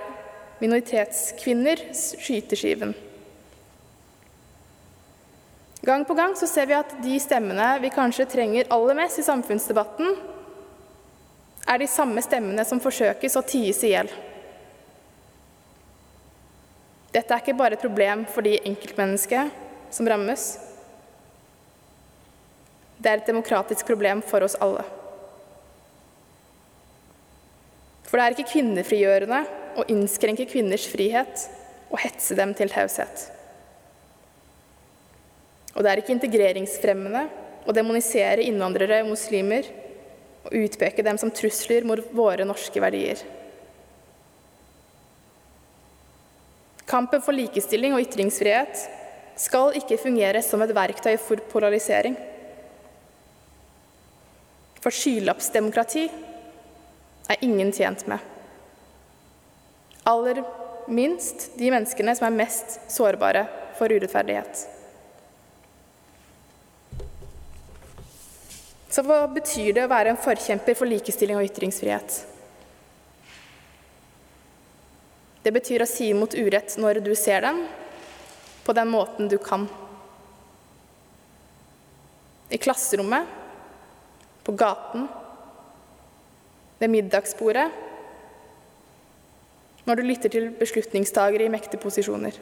minoritetskvinner 0.60 1.82
skyteskiven. 1.92 2.94
Gang 5.84 6.06
på 6.08 6.16
gang 6.16 6.32
så 6.38 6.48
ser 6.48 6.70
vi 6.70 6.76
at 6.78 6.94
de 7.04 7.18
stemmene 7.20 7.74
vi 7.82 7.92
kanskje 7.92 8.24
trenger 8.32 8.70
aller 8.72 8.96
mest 8.96 9.20
i 9.20 9.26
samfunnsdebatten, 9.26 10.14
er 11.64 11.80
de 11.80 11.88
samme 11.88 12.22
stemmene 12.24 12.64
som 12.64 12.80
forsøkes 12.80 13.36
å 13.36 13.42
ties 13.44 13.82
i 13.84 13.92
hjel. 13.92 14.08
Dette 17.14 17.30
er 17.30 17.42
ikke 17.44 17.56
bare 17.56 17.76
et 17.76 17.84
problem 17.84 18.24
for 18.32 18.44
de 18.44 18.56
enkeltmenneskene 18.68 19.52
som 19.92 20.08
rammes, 20.08 20.46
det 23.04 23.12
er 23.12 23.20
et 23.20 23.28
demokratisk 23.28 23.86
problem 23.86 24.22
for 24.24 24.46
oss 24.46 24.56
alle. 24.64 24.84
For 28.08 28.16
det 28.16 28.24
er 28.24 28.36
ikke 28.36 28.52
kvinnefrigjørende 28.54 29.40
å 29.80 29.86
innskrenke 29.90 30.46
kvinners 30.48 30.86
frihet 30.88 31.46
og 31.90 31.98
hetse 32.02 32.36
dem 32.38 32.52
til 32.56 32.70
taushet. 32.72 33.28
Og 35.74 35.82
det 35.82 35.90
er 35.90 36.00
ikke 36.00 36.14
integreringsfremmende 36.14 37.24
å 37.66 37.74
demonisere 37.74 38.44
innvandrere 38.46 39.00
og 39.02 39.12
muslimer 39.14 39.66
og 40.44 40.54
utpeke 40.60 41.02
dem 41.04 41.18
som 41.18 41.32
trusler 41.34 41.86
mot 41.88 42.02
våre 42.14 42.46
norske 42.46 42.80
verdier. 42.82 43.18
Kampen 46.86 47.24
for 47.24 47.34
likestilling 47.34 47.96
og 47.96 48.04
ytringsfrihet 48.04 48.84
skal 49.40 49.74
ikke 49.80 49.98
fungere 49.98 50.44
som 50.44 50.62
et 50.62 50.74
verktøy 50.76 51.16
for 51.18 51.42
polarisering. 51.50 52.14
For 54.84 54.92
skylappsdemokrati 54.92 56.02
er 57.32 57.40
ingen 57.40 57.70
tjent 57.72 58.02
med. 58.06 58.18
Aller 60.04 60.42
minst 60.92 61.54
de 61.56 61.70
menneskene 61.72 62.12
som 62.12 62.26
er 62.28 62.34
mest 62.36 62.74
sårbare 62.92 63.46
for 63.78 63.88
urettferdighet. 63.88 64.66
Så 68.92 69.02
hva 69.08 69.22
betyr 69.32 69.72
det 69.72 69.86
å 69.86 69.90
være 69.90 70.12
en 70.12 70.20
forkjemper 70.20 70.76
for 70.76 70.86
likestilling 70.86 71.40
og 71.40 71.46
ytringsfrihet? 71.48 72.18
Det 75.48 75.52
betyr 75.56 75.86
å 75.86 75.88
si 75.88 76.10
imot 76.12 76.36
urett 76.36 76.76
når 76.80 77.00
du 77.06 77.10
ser 77.16 77.40
den, 77.48 77.62
på 78.68 78.76
den 78.76 78.92
måten 78.92 79.32
du 79.32 79.38
kan. 79.40 79.64
I 82.52 82.60
klasserommet 82.60 83.40
på 84.44 84.54
gaten, 84.58 85.08
ved 86.78 86.90
middagsbordet, 86.90 87.68
når 89.84 89.96
du 89.96 90.02
lytter 90.04 90.32
til 90.32 90.50
beslutningstagere 90.58 91.46
i 91.46 91.52
mektige 91.52 91.80
posisjoner. 91.80 92.36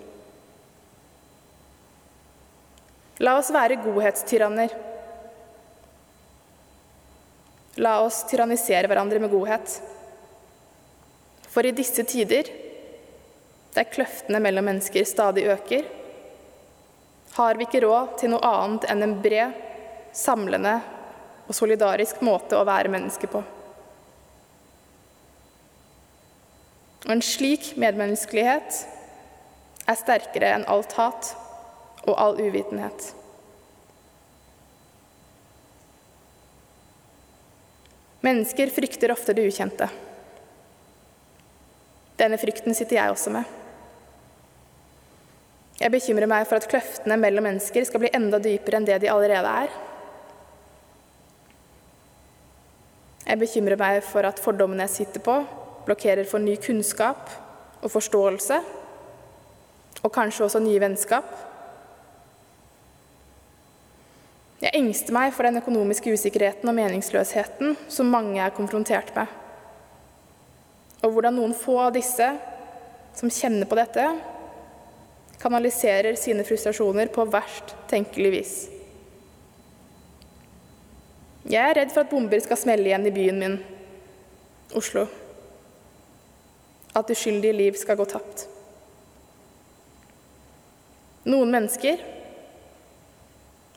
La 3.22 3.36
oss 3.38 3.52
være 3.54 3.80
godhetstyranner. 3.82 4.72
La 7.82 7.98
oss 8.02 8.22
tyrannisere 8.30 8.88
hverandre 8.90 9.20
med 9.22 9.30
godhet. 9.32 9.76
For 11.52 11.66
i 11.66 11.74
disse 11.76 12.04
tider, 12.08 12.48
der 13.72 13.90
kløftene 13.92 14.40
mellom 14.42 14.66
mennesker 14.68 15.06
stadig 15.08 15.46
øker, 15.52 15.86
har 17.32 17.56
vi 17.56 17.64
ikke 17.64 17.84
råd 17.84 18.16
til 18.20 18.32
noe 18.32 18.44
annet 18.44 18.88
enn 18.92 19.06
en 19.06 19.14
bred, 19.24 19.54
samlende 20.12 20.74
og 21.48 21.56
solidarisk 21.56 22.22
måte 22.24 22.58
å 22.58 22.66
være 22.66 22.92
menneske 22.92 23.28
på. 23.30 23.42
Og 27.02 27.10
en 27.16 27.24
slik 27.24 27.72
medmenneskelighet 27.80 28.84
er 29.90 29.98
sterkere 29.98 30.52
enn 30.56 30.68
alt 30.70 30.94
hat 30.98 31.32
og 32.06 32.14
all 32.14 32.38
uvitenhet. 32.38 33.08
Mennesker 38.22 38.70
frykter 38.70 39.10
ofte 39.10 39.34
det 39.34 39.48
ukjente. 39.50 39.88
Denne 42.20 42.38
frykten 42.38 42.76
sitter 42.78 43.00
jeg 43.00 43.14
også 43.14 43.32
med. 43.34 43.58
Jeg 45.82 45.90
bekymrer 45.90 46.30
meg 46.30 46.46
for 46.46 46.62
at 46.62 46.68
kløftene 46.70 47.16
mellom 47.18 47.48
mennesker 47.48 47.82
skal 47.88 48.04
bli 48.04 48.12
enda 48.14 48.38
dypere 48.38 48.78
enn 48.78 48.86
det 48.86 49.00
de 49.02 49.10
allerede 49.10 49.54
er. 49.64 49.72
Jeg 53.32 53.40
bekymrer 53.40 53.78
meg 53.80 54.02
for 54.04 54.28
at 54.28 54.40
fordommene 54.44 54.84
jeg 54.84 54.92
sitter 54.92 55.22
på, 55.24 55.38
blokkerer 55.86 56.26
for 56.28 56.42
ny 56.44 56.58
kunnskap 56.60 57.30
og 57.80 57.88
forståelse, 57.88 58.58
og 60.04 60.12
kanskje 60.12 60.44
også 60.44 60.60
nye 60.60 60.82
vennskap. 60.82 61.30
Jeg 64.60 64.76
engster 64.76 65.16
meg 65.16 65.32
for 65.32 65.48
den 65.48 65.62
økonomiske 65.62 66.12
usikkerheten 66.12 66.68
og 66.68 66.76
meningsløsheten 66.76 67.72
som 67.88 68.12
mange 68.12 68.36
er 68.36 68.52
konfrontert 68.52 69.14
med. 69.16 69.32
Og 71.00 71.16
hvordan 71.16 71.40
noen 71.40 71.56
få 71.56 71.78
av 71.86 71.96
disse 71.96 72.28
som 73.16 73.32
kjenner 73.32 73.64
på 73.64 73.80
dette, 73.80 74.10
kanaliserer 75.40 76.20
sine 76.20 76.44
frustrasjoner 76.44 77.08
på 77.16 77.24
verst 77.32 77.72
tenkelig 77.88 78.36
vis. 78.36 78.54
Jeg 81.42 81.62
er 81.62 81.74
redd 81.80 81.90
for 81.90 82.04
at 82.04 82.10
bomber 82.12 82.42
skal 82.42 82.60
smelle 82.60 82.86
igjen 82.86 83.06
i 83.08 83.14
byen 83.14 83.40
min. 83.40 83.58
Oslo. 84.78 85.06
At 86.94 87.10
uskyldige 87.10 87.56
liv 87.56 87.78
skal 87.80 87.98
gå 87.98 88.06
tapt. 88.08 88.46
Noen 91.26 91.52
mennesker, 91.54 92.00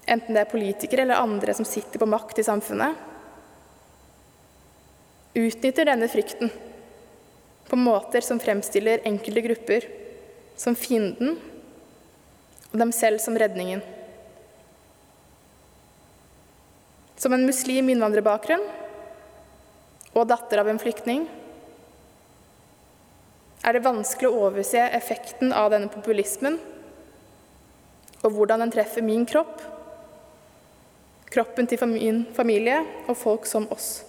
enten 0.09 0.33
det 0.33 0.41
er 0.41 0.49
politikere 0.49 1.05
eller 1.05 1.21
andre 1.21 1.53
som 1.57 1.67
sitter 1.67 2.01
på 2.01 2.09
makt 2.09 2.41
i 2.41 2.45
samfunnet, 2.45 2.95
utnytter 5.35 5.89
denne 5.89 6.07
frykten 6.09 6.49
på 7.67 7.77
måter 7.77 8.23
som 8.23 8.39
fremstiller 8.39 9.03
enkelte 9.05 9.43
grupper 9.45 9.87
som 10.57 10.77
fienden 10.79 11.35
og 12.71 12.79
dem 12.79 12.93
selv 12.95 13.21
som 13.23 13.37
redningen. 13.37 13.83
Som 17.15 17.33
en 17.33 17.45
muslim 17.47 17.89
innvandrerbakgrunn 17.89 18.63
og 20.15 20.27
datter 20.27 20.61
av 20.61 20.69
en 20.71 20.79
flyktning 20.79 21.25
er 23.65 23.73
det 23.73 23.85
vanskelig 23.85 24.29
å 24.29 24.47
overse 24.47 24.81
effekten 24.93 25.53
av 25.55 25.71
denne 25.73 25.89
populismen 25.91 26.59
og 28.25 28.33
hvordan 28.33 28.63
den 28.63 28.73
treffer 28.73 29.05
min 29.05 29.25
kropp, 29.29 29.61
kroppen 31.33 31.67
til 31.69 31.81
min 31.89 32.23
familie 32.35 32.79
og 33.05 33.17
folk 33.17 33.47
som 33.49 33.67
oss. 33.73 34.03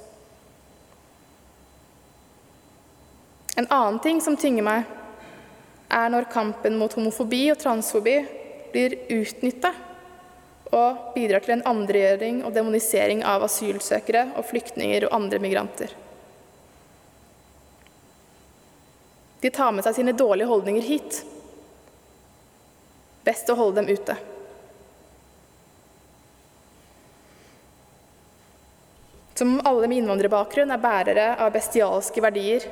En 3.56 3.68
annen 3.72 3.98
ting 4.04 4.20
som 4.20 4.36
tynger 4.36 4.64
meg, 4.64 4.84
er 5.86 6.10
når 6.10 6.28
kampen 6.32 6.76
mot 6.80 6.92
homofobi 6.92 7.46
og 7.52 7.60
transfobi 7.62 8.16
blir 8.72 8.96
utnytta 9.14 9.70
og 10.74 11.12
bidrar 11.14 11.44
til 11.44 11.56
en 11.56 11.66
andregjøring 11.68 12.42
og 12.44 12.54
demonisering 12.56 13.22
av 13.26 13.44
asylsøkere 13.46 14.28
og 14.34 14.46
flyktninger 14.48 15.06
og 15.06 15.14
andre 15.14 15.40
migranter. 15.42 15.92
De 19.40 19.50
tar 19.54 19.74
med 19.74 19.84
seg 19.86 19.98
sine 19.98 20.16
dårlige 20.16 20.50
holdninger 20.50 20.82
hit. 20.82 21.20
Best 23.26 23.50
å 23.52 23.58
holde 23.58 23.82
dem 23.82 23.92
ute. 23.92 24.16
Som 29.36 29.58
om 29.58 29.66
alle 29.68 29.86
med 29.90 30.00
innvandrerbakgrunn 30.00 30.72
er 30.72 30.80
bærere 30.80 31.26
av 31.44 31.52
bestialske 31.52 32.22
verdier, 32.24 32.64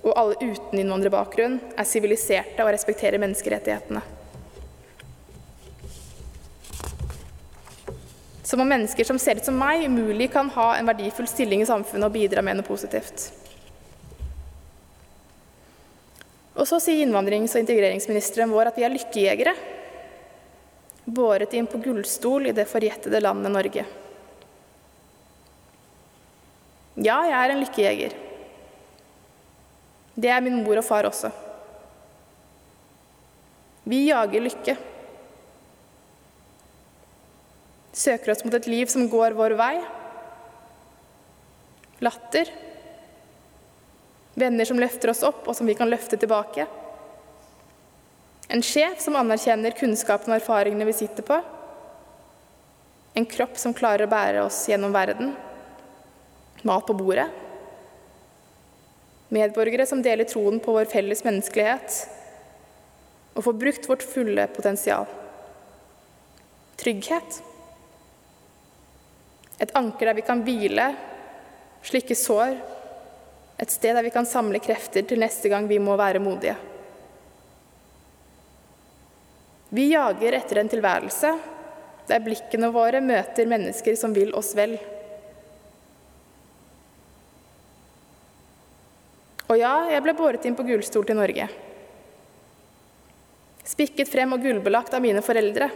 og 0.00 0.16
alle 0.16 0.38
uten 0.40 0.80
innvandrerbakgrunn 0.80 1.58
er 1.76 1.86
siviliserte 1.88 2.64
og 2.64 2.72
respekterer 2.72 3.20
menneskerettighetene. 3.20 4.00
Som 8.50 8.60
om 8.60 8.68
mennesker 8.68 9.06
som 9.06 9.18
ser 9.18 9.38
ut 9.38 9.46
som 9.46 9.54
meg, 9.54 9.84
umulig 9.86 10.26
kan 10.32 10.48
ha 10.50 10.72
en 10.74 10.88
verdifull 10.88 11.28
stilling 11.30 11.60
i 11.62 11.68
samfunnet 11.68 12.08
og 12.08 12.16
bidra 12.16 12.42
med 12.42 12.58
noe 12.58 12.66
positivt. 12.66 13.28
Og 16.58 16.66
så 16.66 16.80
sier 16.82 17.04
innvandrings- 17.04 17.54
og 17.54 17.62
integreringsministeren 17.62 18.50
vår 18.50 18.72
at 18.72 18.80
vi 18.80 18.88
er 18.88 18.94
lykkejegere. 18.96 19.54
Båret 21.06 21.54
inn 21.54 21.70
på 21.70 21.78
gullstol 21.84 22.50
i 22.50 22.56
det 22.56 22.66
forjettede 22.66 23.22
landet 23.22 23.54
Norge. 23.54 23.86
Ja, 26.98 27.22
jeg 27.30 27.38
er 27.38 27.54
en 27.54 27.62
lykkejeger. 27.62 28.20
Det 30.18 30.34
er 30.34 30.42
min 30.42 30.58
mor 30.64 30.82
og 30.82 30.88
far 30.90 31.06
også. 31.06 31.30
Vi 33.86 34.08
jager 34.10 34.50
lykke 34.50 34.80
søker 38.00 38.32
oss 38.32 38.44
mot 38.46 38.54
et 38.56 38.68
liv 38.70 38.88
som 38.90 39.08
går 39.10 39.36
vår 39.38 39.54
vei. 39.60 39.74
Latter. 42.00 42.50
Venner 44.40 44.64
som 44.64 44.80
løfter 44.80 45.12
oss 45.12 45.24
opp, 45.26 45.44
og 45.48 45.56
som 45.56 45.68
vi 45.68 45.76
kan 45.76 45.90
løfte 45.90 46.16
tilbake. 46.20 46.66
En 48.50 48.64
sjef 48.66 49.02
som 49.04 49.18
anerkjenner 49.20 49.76
kunnskapen 49.78 50.32
og 50.32 50.40
erfaringene 50.40 50.88
vi 50.88 50.96
sitter 51.02 51.26
på. 51.26 51.36
En 53.14 53.26
kropp 53.28 53.58
som 53.60 53.74
klarer 53.76 54.06
å 54.06 54.10
bære 54.10 54.46
oss 54.46 54.64
gjennom 54.70 54.94
verden. 54.94 55.34
Mat 56.66 56.86
på 56.88 56.96
bordet. 56.96 57.28
Medborgere 59.30 59.86
som 59.86 60.02
deler 60.02 60.26
troen 60.26 60.58
på 60.62 60.74
vår 60.74 60.88
felles 60.90 61.22
menneskelighet 61.26 62.00
og 63.36 63.44
får 63.46 63.58
brukt 63.60 63.86
vårt 63.86 64.02
fulle 64.02 64.48
potensial. 64.50 65.06
Trygghet. 66.80 67.38
Et 69.60 69.76
anker 69.76 70.08
der 70.08 70.16
vi 70.16 70.24
kan 70.24 70.40
hvile, 70.44 70.86
slikke 71.84 72.16
sår. 72.16 72.56
Et 73.60 73.72
sted 73.72 73.96
der 73.96 74.06
vi 74.06 74.12
kan 74.14 74.28
samle 74.28 74.60
krefter 74.62 75.04
til 75.04 75.20
neste 75.20 75.52
gang 75.52 75.68
vi 75.68 75.78
må 75.82 75.96
være 76.00 76.22
modige. 76.22 76.56
Vi 79.70 79.90
jager 79.92 80.34
etter 80.34 80.62
en 80.62 80.70
tilværelse 80.70 81.34
der 82.08 82.24
blikkene 82.24 82.72
våre 82.74 82.98
møter 83.04 83.46
mennesker 83.46 83.94
som 83.98 84.14
vil 84.16 84.32
oss 84.34 84.50
vel. 84.58 84.74
Og 89.50 89.58
ja, 89.58 89.74
jeg 89.92 90.02
ble 90.02 90.14
båret 90.18 90.46
inn 90.46 90.56
på 90.58 90.66
gullstol 90.66 91.06
til 91.06 91.18
Norge. 91.18 91.46
Spikket 93.66 94.10
frem 94.10 94.34
og 94.34 94.42
gullbelagt 94.42 94.94
av 94.96 95.02
mine 95.04 95.22
foreldre 95.22 95.68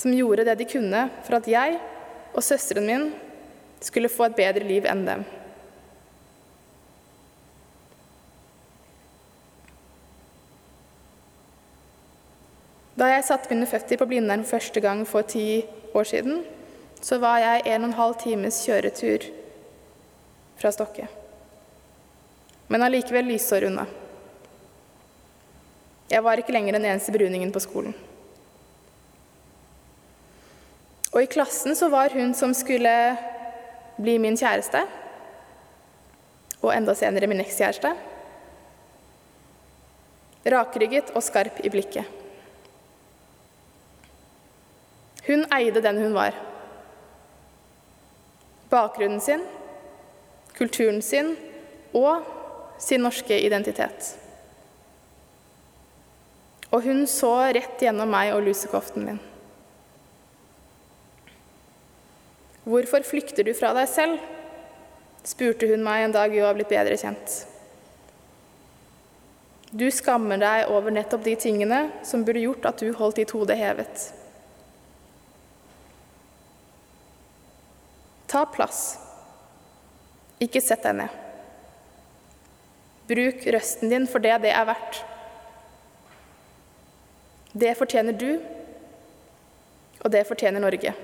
som 0.00 0.14
gjorde 0.16 0.46
det 0.48 0.56
de 0.60 0.68
kunne 0.68 1.02
for 1.26 1.36
at 1.36 1.48
jeg 1.50 1.76
og 2.32 2.44
søsteren 2.44 2.86
min 2.86 3.10
skulle 3.84 4.12
få 4.12 4.28
et 4.28 4.38
bedre 4.38 4.64
liv 4.64 4.86
enn 4.88 5.04
dem. 5.06 5.24
Da 13.00 13.08
jeg 13.08 13.24
satte 13.24 13.48
mine 13.48 13.68
føtter 13.68 13.96
på 13.96 14.08
Blindern 14.08 14.42
for 14.44 14.58
første 14.58 14.80
gang 14.84 15.06
for 15.08 15.24
ti 15.24 15.62
år 15.96 16.04
siden, 16.04 16.42
så 17.00 17.16
var 17.18 17.38
jeg 17.40 17.62
en 17.64 17.86
og 17.86 17.88
en 17.88 17.96
halv 17.96 18.18
times 18.20 18.58
kjøretur 18.66 19.24
fra 20.60 20.72
Stokke. 20.74 21.06
Men 22.68 22.84
allikevel 22.84 23.24
lysår 23.32 23.70
unna. 23.70 23.86
Jeg 26.10 26.24
var 26.26 26.42
ikke 26.42 26.52
lenger 26.52 26.76
den 26.76 26.90
eneste 26.90 27.14
bruningen 27.14 27.52
på 27.54 27.62
skolen. 27.64 27.96
Og 31.10 31.22
i 31.22 31.30
klassen 31.30 31.74
så 31.76 31.88
var 31.90 32.14
hun 32.14 32.34
som 32.38 32.54
skulle 32.54 32.92
bli 34.00 34.14
min 34.22 34.38
kjæreste, 34.38 34.84
og 36.60 36.72
enda 36.74 36.94
senere 36.94 37.28
min 37.30 37.42
ekskjæreste, 37.42 37.90
rakrygget 40.54 41.10
og 41.16 41.24
skarp 41.24 41.58
i 41.64 41.72
blikket. 41.72 42.04
Hun 45.26 45.44
eide 45.52 45.82
den 45.84 45.98
hun 46.00 46.14
var. 46.16 46.36
Bakgrunnen 48.70 49.20
sin, 49.20 49.42
kulturen 50.56 51.02
sin 51.02 51.34
og 51.92 52.24
sin 52.80 53.02
norske 53.04 53.36
identitet. 53.40 54.14
Og 56.70 56.86
hun 56.86 57.02
så 57.10 57.34
rett 57.50 57.82
gjennom 57.82 58.10
meg 58.10 58.32
og 58.34 58.46
lusekoften 58.46 59.04
min. 59.04 59.20
Hvorfor 62.64 63.04
flykter 63.06 63.46
du 63.46 63.54
fra 63.56 63.72
deg 63.76 63.88
selv? 63.88 64.20
spurte 65.24 65.68
hun 65.68 65.82
meg 65.84 66.06
en 66.06 66.14
dag 66.14 66.32
vi 66.32 66.40
var 66.40 66.56
blitt 66.56 66.70
bedre 66.72 66.96
kjent. 66.96 67.34
Du 69.70 69.84
skammer 69.92 70.40
deg 70.40 70.70
over 70.72 70.90
nettopp 70.90 71.22
de 71.26 71.36
tingene 71.38 71.82
som 72.06 72.24
burde 72.26 72.42
gjort 72.42 72.64
at 72.72 72.80
du 72.80 72.90
holdt 72.96 73.20
ditt 73.20 73.34
hode 73.36 73.54
hevet. 73.54 74.06
Ta 78.30 78.46
plass. 78.48 78.96
Ikke 80.42 80.62
sett 80.64 80.82
deg 80.86 81.02
ned. 81.02 81.20
Bruk 83.10 83.46
røsten 83.54 83.92
din 83.92 84.08
for 84.10 84.22
det 84.22 84.36
det 84.42 84.54
er 84.54 84.66
verdt. 84.68 85.04
Det 87.52 87.74
fortjener 87.74 88.14
du, 88.14 88.38
og 90.00 90.12
det 90.14 90.22
fortjener 90.28 90.62
Norge. 90.62 90.94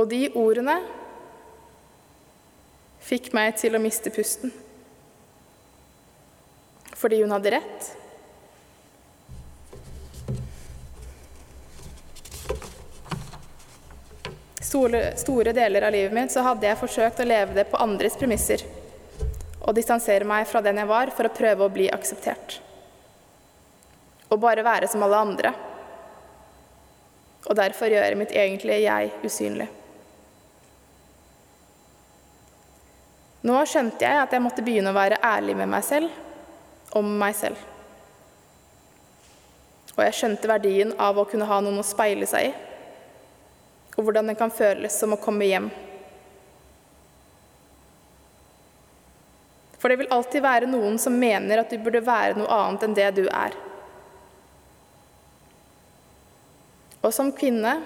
Og 0.00 0.08
de 0.10 0.26
ordene 0.34 0.78
fikk 3.04 3.32
meg 3.36 3.54
til 3.60 3.76
å 3.76 3.82
miste 3.82 4.10
pusten. 4.14 4.52
Fordi 6.94 7.20
hun 7.22 7.34
hadde 7.34 7.52
rett. 7.54 7.90
Store, 14.64 15.02
store 15.20 15.52
deler 15.54 15.84
av 15.86 15.92
livet 15.94 16.16
mitt 16.16 16.32
så 16.34 16.42
hadde 16.42 16.66
jeg 16.66 16.80
forsøkt 16.80 17.20
å 17.22 17.28
leve 17.28 17.54
det 17.54 17.68
på 17.70 17.78
andres 17.78 18.16
premisser 18.18 18.64
og 19.64 19.76
distansere 19.76 20.26
meg 20.28 20.48
fra 20.48 20.60
den 20.64 20.76
jeg 20.76 20.88
var, 20.90 21.12
for 21.14 21.24
å 21.24 21.32
prøve 21.32 21.64
å 21.64 21.72
bli 21.72 21.86
akseptert. 21.92 22.58
Og 24.28 24.40
bare 24.42 24.64
være 24.66 24.90
som 24.92 25.04
alle 25.06 25.20
andre. 25.24 25.54
Og 27.48 27.56
derfor 27.56 27.92
gjøre 27.92 28.18
mitt 28.20 28.34
egentlige 28.36 28.82
jeg 28.84 29.14
usynlig. 29.24 29.70
Nå 33.44 33.60
skjønte 33.68 34.06
jeg 34.06 34.22
at 34.22 34.32
jeg 34.32 34.40
måtte 34.40 34.64
begynne 34.64 34.92
å 34.92 34.96
være 34.96 35.20
ærlig 35.20 35.56
med 35.58 35.68
meg 35.68 35.84
selv, 35.84 36.12
om 36.96 37.08
meg 37.20 37.34
selv. 37.36 37.58
Og 39.94 40.00
jeg 40.02 40.16
skjønte 40.16 40.48
verdien 40.48 40.94
av 40.98 41.18
å 41.20 41.26
kunne 41.28 41.46
ha 41.48 41.58
noen 41.62 41.82
å 41.82 41.86
speile 41.86 42.26
seg 42.26 42.48
i, 42.48 42.54
og 43.94 44.06
hvordan 44.06 44.32
det 44.32 44.38
kan 44.40 44.50
føles 44.50 44.96
som 44.98 45.12
å 45.14 45.20
komme 45.20 45.46
hjem. 45.46 45.68
For 49.78 49.92
det 49.92 50.00
vil 50.00 50.14
alltid 50.16 50.40
være 50.40 50.70
noen 50.70 50.96
som 50.98 51.12
mener 51.12 51.60
at 51.60 51.68
du 51.68 51.76
burde 51.76 52.00
være 52.02 52.38
noe 52.38 52.48
annet 52.48 52.86
enn 52.86 52.96
det 52.96 53.10
du 53.18 53.26
er. 53.28 53.52
Og 57.04 57.12
som 57.12 57.28
kvinne, 57.36 57.76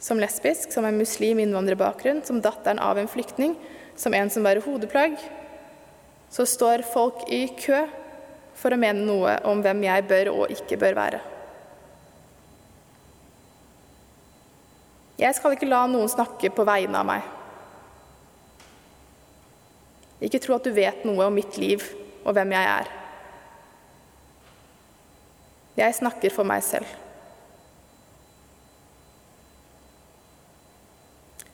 som 0.00 0.18
lesbisk, 0.18 0.72
som 0.72 0.88
en 0.88 0.96
muslim 0.96 1.44
innvandrerbakgrunn, 1.44 2.24
som 2.24 2.40
datteren 2.40 2.80
av 2.80 2.96
en 2.98 3.12
flyktning, 3.12 3.52
som 4.02 4.14
en 4.18 4.30
som 4.30 4.42
bærer 4.42 4.64
hodeplagg, 4.64 5.18
så 6.32 6.46
står 6.48 6.82
folk 6.90 7.26
i 7.30 7.44
kø 7.54 7.84
for 8.58 8.74
å 8.74 8.80
mene 8.80 9.04
noe 9.06 9.36
om 9.48 9.62
hvem 9.62 9.84
jeg 9.86 10.08
bør 10.10 10.32
og 10.32 10.54
ikke 10.54 10.78
bør 10.80 10.96
være. 10.98 11.20
Jeg 15.22 15.36
skal 15.38 15.54
ikke 15.54 15.68
la 15.70 15.84
noen 15.86 16.10
snakke 16.10 16.50
på 16.50 16.64
vegne 16.66 16.98
av 16.98 17.06
meg. 17.06 17.28
Ikke 20.22 20.40
tro 20.42 20.56
at 20.56 20.66
du 20.66 20.72
vet 20.74 21.04
noe 21.06 21.28
om 21.28 21.36
mitt 21.36 21.58
liv 21.60 21.84
og 22.24 22.34
hvem 22.34 22.54
jeg 22.56 22.70
er. 22.72 22.90
Jeg 25.78 25.98
snakker 26.00 26.34
for 26.34 26.48
meg 26.48 26.64
selv. 26.66 26.88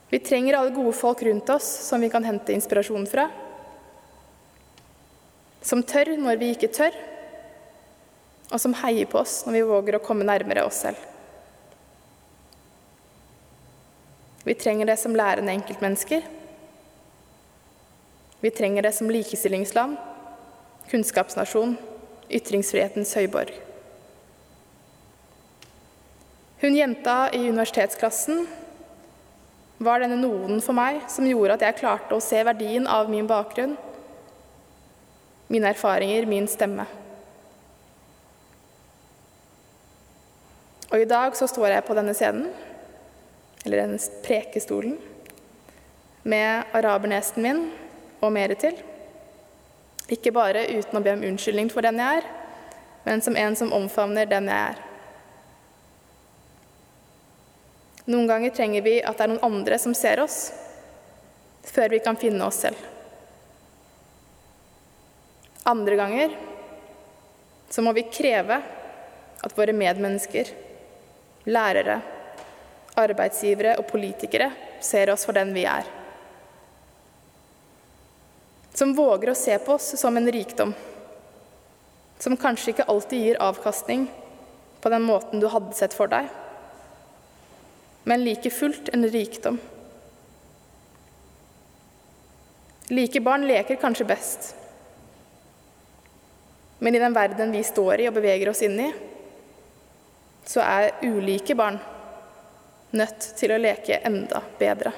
Vi 0.08 0.18
trenger 0.18 0.56
alle 0.56 0.72
gode 0.72 0.92
folk 0.96 1.22
rundt 1.22 1.50
oss 1.52 1.68
som 1.88 2.00
vi 2.00 2.08
kan 2.10 2.24
hente 2.24 2.52
inspirasjon 2.52 3.06
fra. 3.06 3.28
Som 5.60 5.82
tør 5.82 6.14
når 6.16 6.40
vi 6.40 6.52
ikke 6.54 6.70
tør, 6.72 6.94
og 8.48 8.60
som 8.62 8.76
heier 8.80 9.08
på 9.10 9.20
oss 9.20 9.42
når 9.44 9.58
vi 9.58 9.66
våger 9.68 9.98
å 9.98 10.04
komme 10.04 10.24
nærmere 10.24 10.64
oss 10.64 10.80
selv. 10.86 11.02
Vi 14.48 14.54
trenger 14.56 14.88
det 14.88 14.96
som 14.96 15.16
lærende 15.16 15.52
enkeltmennesker. 15.52 16.22
Vi 18.40 18.50
trenger 18.54 18.86
det 18.86 18.94
som 18.96 19.10
likestillingsland, 19.12 19.98
kunnskapsnasjon, 20.88 21.74
ytringsfrihetens 22.32 23.12
høyborg. 23.18 23.52
Hun 26.62 26.78
jenta 26.78 27.26
i 27.36 27.42
universitetsklassen 27.44 28.46
var 29.78 30.02
denne 30.02 30.18
noden 30.18 30.62
for 30.64 30.74
meg 30.76 31.04
som 31.10 31.26
gjorde 31.26 31.58
at 31.58 31.64
jeg 31.66 31.78
klarte 31.80 32.16
å 32.16 32.22
se 32.22 32.40
verdien 32.46 32.86
av 32.90 33.10
min 33.10 33.28
bakgrunn, 33.30 33.76
mine 35.48 35.70
erfaringer, 35.70 36.26
min 36.28 36.48
stemme. 36.50 36.84
Og 40.88 41.02
i 41.02 41.08
dag 41.08 41.36
så 41.36 41.46
står 41.48 41.74
jeg 41.76 41.86
på 41.86 41.96
denne 41.96 42.14
scenen, 42.16 42.48
eller 43.64 43.84
denne 43.84 44.00
prekestolen, 44.24 44.96
med 46.28 46.74
arabernesten 46.76 47.44
min 47.44 47.62
og 48.20 48.32
mer 48.34 48.52
til. 48.58 48.76
Ikke 50.08 50.32
bare 50.34 50.66
uten 50.72 50.98
å 50.98 51.04
be 51.04 51.14
om 51.14 51.24
unnskyldning 51.30 51.70
for 51.72 51.84
den 51.84 52.00
jeg 52.00 52.22
er, 52.22 52.28
men 53.04 53.22
som 53.24 53.36
en 53.36 53.56
som 53.56 53.72
omfavner 53.76 54.28
den 54.28 54.48
jeg 54.50 54.72
er. 54.72 54.87
Noen 58.08 58.26
ganger 58.26 58.50
trenger 58.56 58.82
vi 58.82 58.94
at 59.04 59.18
det 59.18 59.26
er 59.26 59.34
noen 59.34 59.44
andre 59.44 59.76
som 59.76 59.92
ser 59.96 60.22
oss, 60.22 60.48
før 61.68 61.92
vi 61.92 61.98
kan 62.00 62.16
finne 62.16 62.46
oss 62.46 62.62
selv. 62.64 62.78
Andre 65.68 65.98
ganger 66.00 66.32
så 67.68 67.84
må 67.84 67.92
vi 67.92 68.06
kreve 68.08 68.56
at 69.44 69.58
våre 69.58 69.76
medmennesker, 69.76 70.48
lærere, 71.52 71.98
arbeidsgivere 72.96 73.76
og 73.76 73.86
politikere 73.92 74.48
ser 74.80 75.12
oss 75.12 75.28
for 75.28 75.36
den 75.36 75.52
vi 75.52 75.66
er. 75.68 75.84
Som 78.72 78.96
våger 78.96 79.34
å 79.34 79.36
se 79.36 79.60
på 79.60 79.76
oss 79.76 79.92
som 80.00 80.16
en 80.16 80.32
rikdom. 80.32 80.72
Som 82.18 82.40
kanskje 82.40 82.72
ikke 82.72 82.88
alltid 82.88 83.26
gir 83.26 83.44
avkastning 83.44 84.08
på 84.80 84.96
den 84.96 85.04
måten 85.04 85.44
du 85.44 85.50
hadde 85.52 85.76
sett 85.76 85.92
for 85.92 86.08
deg 86.08 86.32
men 88.08 88.24
like 88.24 88.50
fullt 88.50 88.88
en 88.88 89.08
rikdom. 89.08 89.58
Like 92.88 93.20
barn 93.20 93.46
leker 93.46 93.76
kanskje 93.76 94.06
best. 94.08 94.54
Men 96.78 96.94
i 96.94 96.98
den 96.98 97.12
verden 97.12 97.52
vi 97.52 97.60
står 97.64 98.00
i 98.00 98.06
og 98.08 98.16
beveger 98.16 98.48
oss 98.48 98.64
inn 98.64 98.80
i, 98.80 98.88
så 100.48 100.64
er 100.64 101.04
ulike 101.04 101.52
barn 101.58 101.76
nødt 102.96 103.28
til 103.36 103.52
å 103.52 103.60
leke 103.60 104.00
enda 104.08 104.40
bedre. 104.56 104.96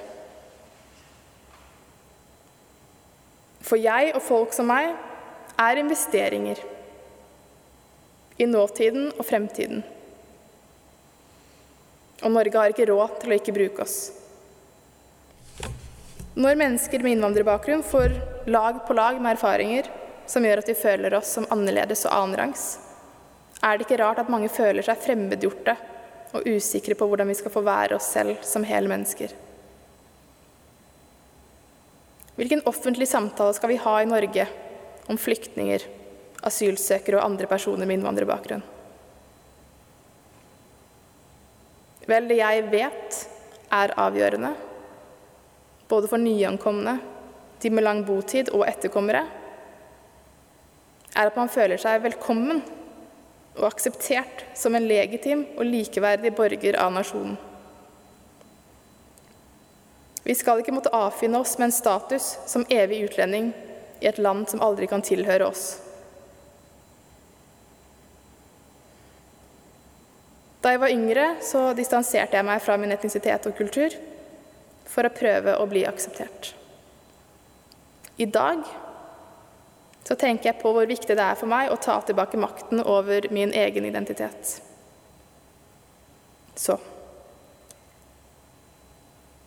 For 3.58 3.74
jeg 3.82 4.14
og 4.14 4.22
folk 4.22 4.54
som 4.54 4.70
meg 4.70 4.94
er 5.58 5.82
investeringer 5.82 6.62
i 8.38 8.46
nåtiden 8.46 9.10
og 9.16 9.26
fremtiden. 9.26 9.82
Og 12.20 12.32
Norge 12.34 12.58
har 12.58 12.72
ikke 12.72 12.88
råd 12.90 13.20
til 13.22 13.32
å 13.32 13.38
ikke 13.38 13.54
bruke 13.56 13.84
oss. 13.84 13.98
Når 16.40 16.58
mennesker 16.60 17.02
med 17.02 17.16
innvandrerbakgrunn 17.16 17.82
får 17.84 18.14
lag 18.48 18.84
på 18.86 18.94
lag 18.96 19.18
med 19.20 19.34
erfaringer 19.34 19.88
som 20.30 20.44
gjør 20.46 20.62
at 20.62 20.70
vi 20.70 20.78
føler 20.78 21.16
oss 21.18 21.32
som 21.36 21.48
annerledes 21.50 22.06
og 22.06 22.14
annenrangs, 22.14 22.64
er 23.60 23.76
det 23.76 23.84
ikke 23.84 23.98
rart 24.00 24.20
at 24.22 24.30
mange 24.32 24.48
føler 24.52 24.84
seg 24.86 25.00
fremmedgjorte 25.02 25.74
og 26.36 26.46
usikre 26.46 26.94
på 26.96 27.08
hvordan 27.10 27.28
vi 27.28 27.36
skal 27.36 27.52
få 27.52 27.64
være 27.66 27.98
oss 27.98 28.08
selv 28.14 28.38
som 28.46 28.64
hele 28.64 28.88
mennesker. 28.88 29.34
Hvilken 32.38 32.62
offentlig 32.70 33.10
samtale 33.10 33.52
skal 33.56 33.74
vi 33.74 33.80
ha 33.82 33.98
i 34.00 34.08
Norge 34.08 34.46
om 35.10 35.18
flyktninger, 35.20 35.82
asylsøkere 36.46 37.18
og 37.18 37.26
andre 37.26 37.50
personer 37.50 37.84
med 37.84 37.98
innvandrerbakgrunn? 37.98 38.62
Vel, 42.08 42.28
det 42.28 42.38
jeg 42.40 42.64
vet 42.72 43.18
er 43.70 43.92
avgjørende, 44.00 44.54
både 45.90 46.08
for 46.08 46.22
nyankomne, 46.22 46.96
de 47.60 47.70
med 47.70 47.84
lang 47.84 48.00
botid 48.06 48.48
og 48.56 48.64
etterkommere, 48.68 49.26
er 51.10 51.28
at 51.28 51.36
man 51.36 51.50
føler 51.50 51.80
seg 51.80 52.00
velkommen 52.04 52.62
og 53.58 53.66
akseptert 53.68 54.46
som 54.56 54.74
en 54.78 54.86
legitim 54.88 55.44
og 55.58 55.66
likeverdig 55.66 56.32
borger 56.38 56.78
av 56.80 56.94
nasjonen. 56.94 57.36
Vi 60.24 60.36
skal 60.36 60.60
ikke 60.60 60.74
måtte 60.76 60.92
avfinne 60.94 61.40
oss 61.40 61.56
med 61.58 61.70
en 61.70 61.74
status 61.74 62.36
som 62.46 62.66
evig 62.70 63.02
utlending 63.08 63.50
i 64.00 64.08
et 64.08 64.20
land 64.20 64.46
som 64.48 64.62
aldri 64.62 64.86
kan 64.88 65.02
tilhøre 65.02 65.48
oss. 65.48 65.80
Da 70.60 70.74
jeg 70.74 70.80
var 70.82 70.92
yngre, 70.92 71.26
så 71.44 71.70
distanserte 71.76 72.36
jeg 72.36 72.44
meg 72.44 72.60
fra 72.60 72.76
min 72.80 72.92
etnisitet 72.92 73.46
og 73.48 73.56
kultur 73.56 73.94
for 74.90 75.06
å 75.06 75.14
prøve 75.14 75.56
å 75.56 75.66
bli 75.70 75.86
akseptert. 75.88 76.52
I 78.20 78.26
dag 78.28 78.66
så 80.04 80.16
tenker 80.18 80.50
jeg 80.50 80.60
på 80.60 80.72
hvor 80.74 80.88
viktig 80.88 81.16
det 81.16 81.24
er 81.24 81.38
for 81.38 81.48
meg 81.48 81.70
å 81.72 81.78
ta 81.80 81.96
tilbake 82.04 82.40
makten 82.40 82.82
over 82.84 83.30
min 83.32 83.54
egen 83.56 83.86
identitet. 83.88 84.58
Så 86.58 86.76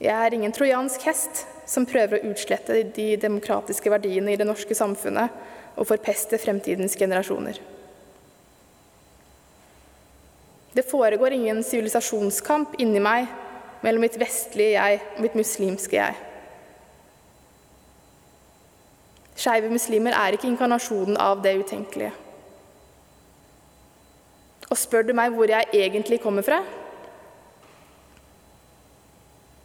Jeg 0.04 0.20
er 0.20 0.34
ingen 0.36 0.52
trojansk 0.52 1.06
hest 1.08 1.46
som 1.70 1.86
prøver 1.88 2.18
å 2.18 2.32
utslette 2.34 2.82
de 2.96 3.14
demokratiske 3.16 3.92
verdiene 3.94 4.34
i 4.34 4.40
det 4.40 4.48
norske 4.50 4.76
samfunnet 4.76 5.78
og 5.80 5.88
forpeste 5.88 6.40
fremtidens 6.42 6.98
generasjoner. 7.00 7.62
Det 10.74 10.90
foregår 10.90 11.36
ingen 11.36 11.62
sivilisasjonskamp 11.64 12.80
inni 12.82 13.02
meg 13.04 13.28
mellom 13.84 14.02
mitt 14.06 14.18
vestlige 14.18 14.78
jeg 14.78 15.02
og 15.16 15.22
mitt 15.26 15.36
muslimske 15.38 16.00
jeg. 16.00 16.16
Skeive 19.38 19.70
muslimer 19.70 20.16
er 20.18 20.36
ikke 20.36 20.50
inkarnasjonen 20.50 21.18
av 21.22 21.42
det 21.44 21.56
utenkelige. 21.60 22.14
Og 24.70 24.80
spør 24.80 25.06
du 25.06 25.14
meg 25.18 25.34
hvor 25.36 25.50
jeg 25.52 25.70
egentlig 25.78 26.22
kommer 26.24 26.46
fra? 26.46 26.62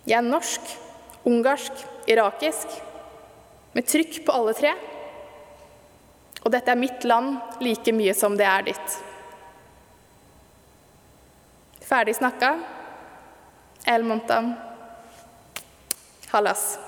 Jeg 0.09 0.19
er 0.19 0.25
norsk, 0.25 0.73
ungarsk, 1.29 1.85
irakisk, 2.09 2.73
med 3.77 3.89
trykk 3.89 4.23
på 4.27 4.35
alle 4.35 4.55
tre. 4.57 4.73
Og 6.45 6.53
dette 6.53 6.73
er 6.73 6.81
mitt 6.81 7.05
land 7.09 7.61
like 7.65 7.93
mye 7.93 8.17
som 8.17 8.37
det 8.37 8.49
er 8.49 8.69
ditt. 8.71 8.97
Ferdig 11.89 12.17
snakka. 12.17 12.59
El 13.87 14.03
montam. 14.05 14.53
Hallas. 16.31 16.79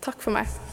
Takk 0.00 0.22
for 0.24 0.32
meg. 0.32 0.71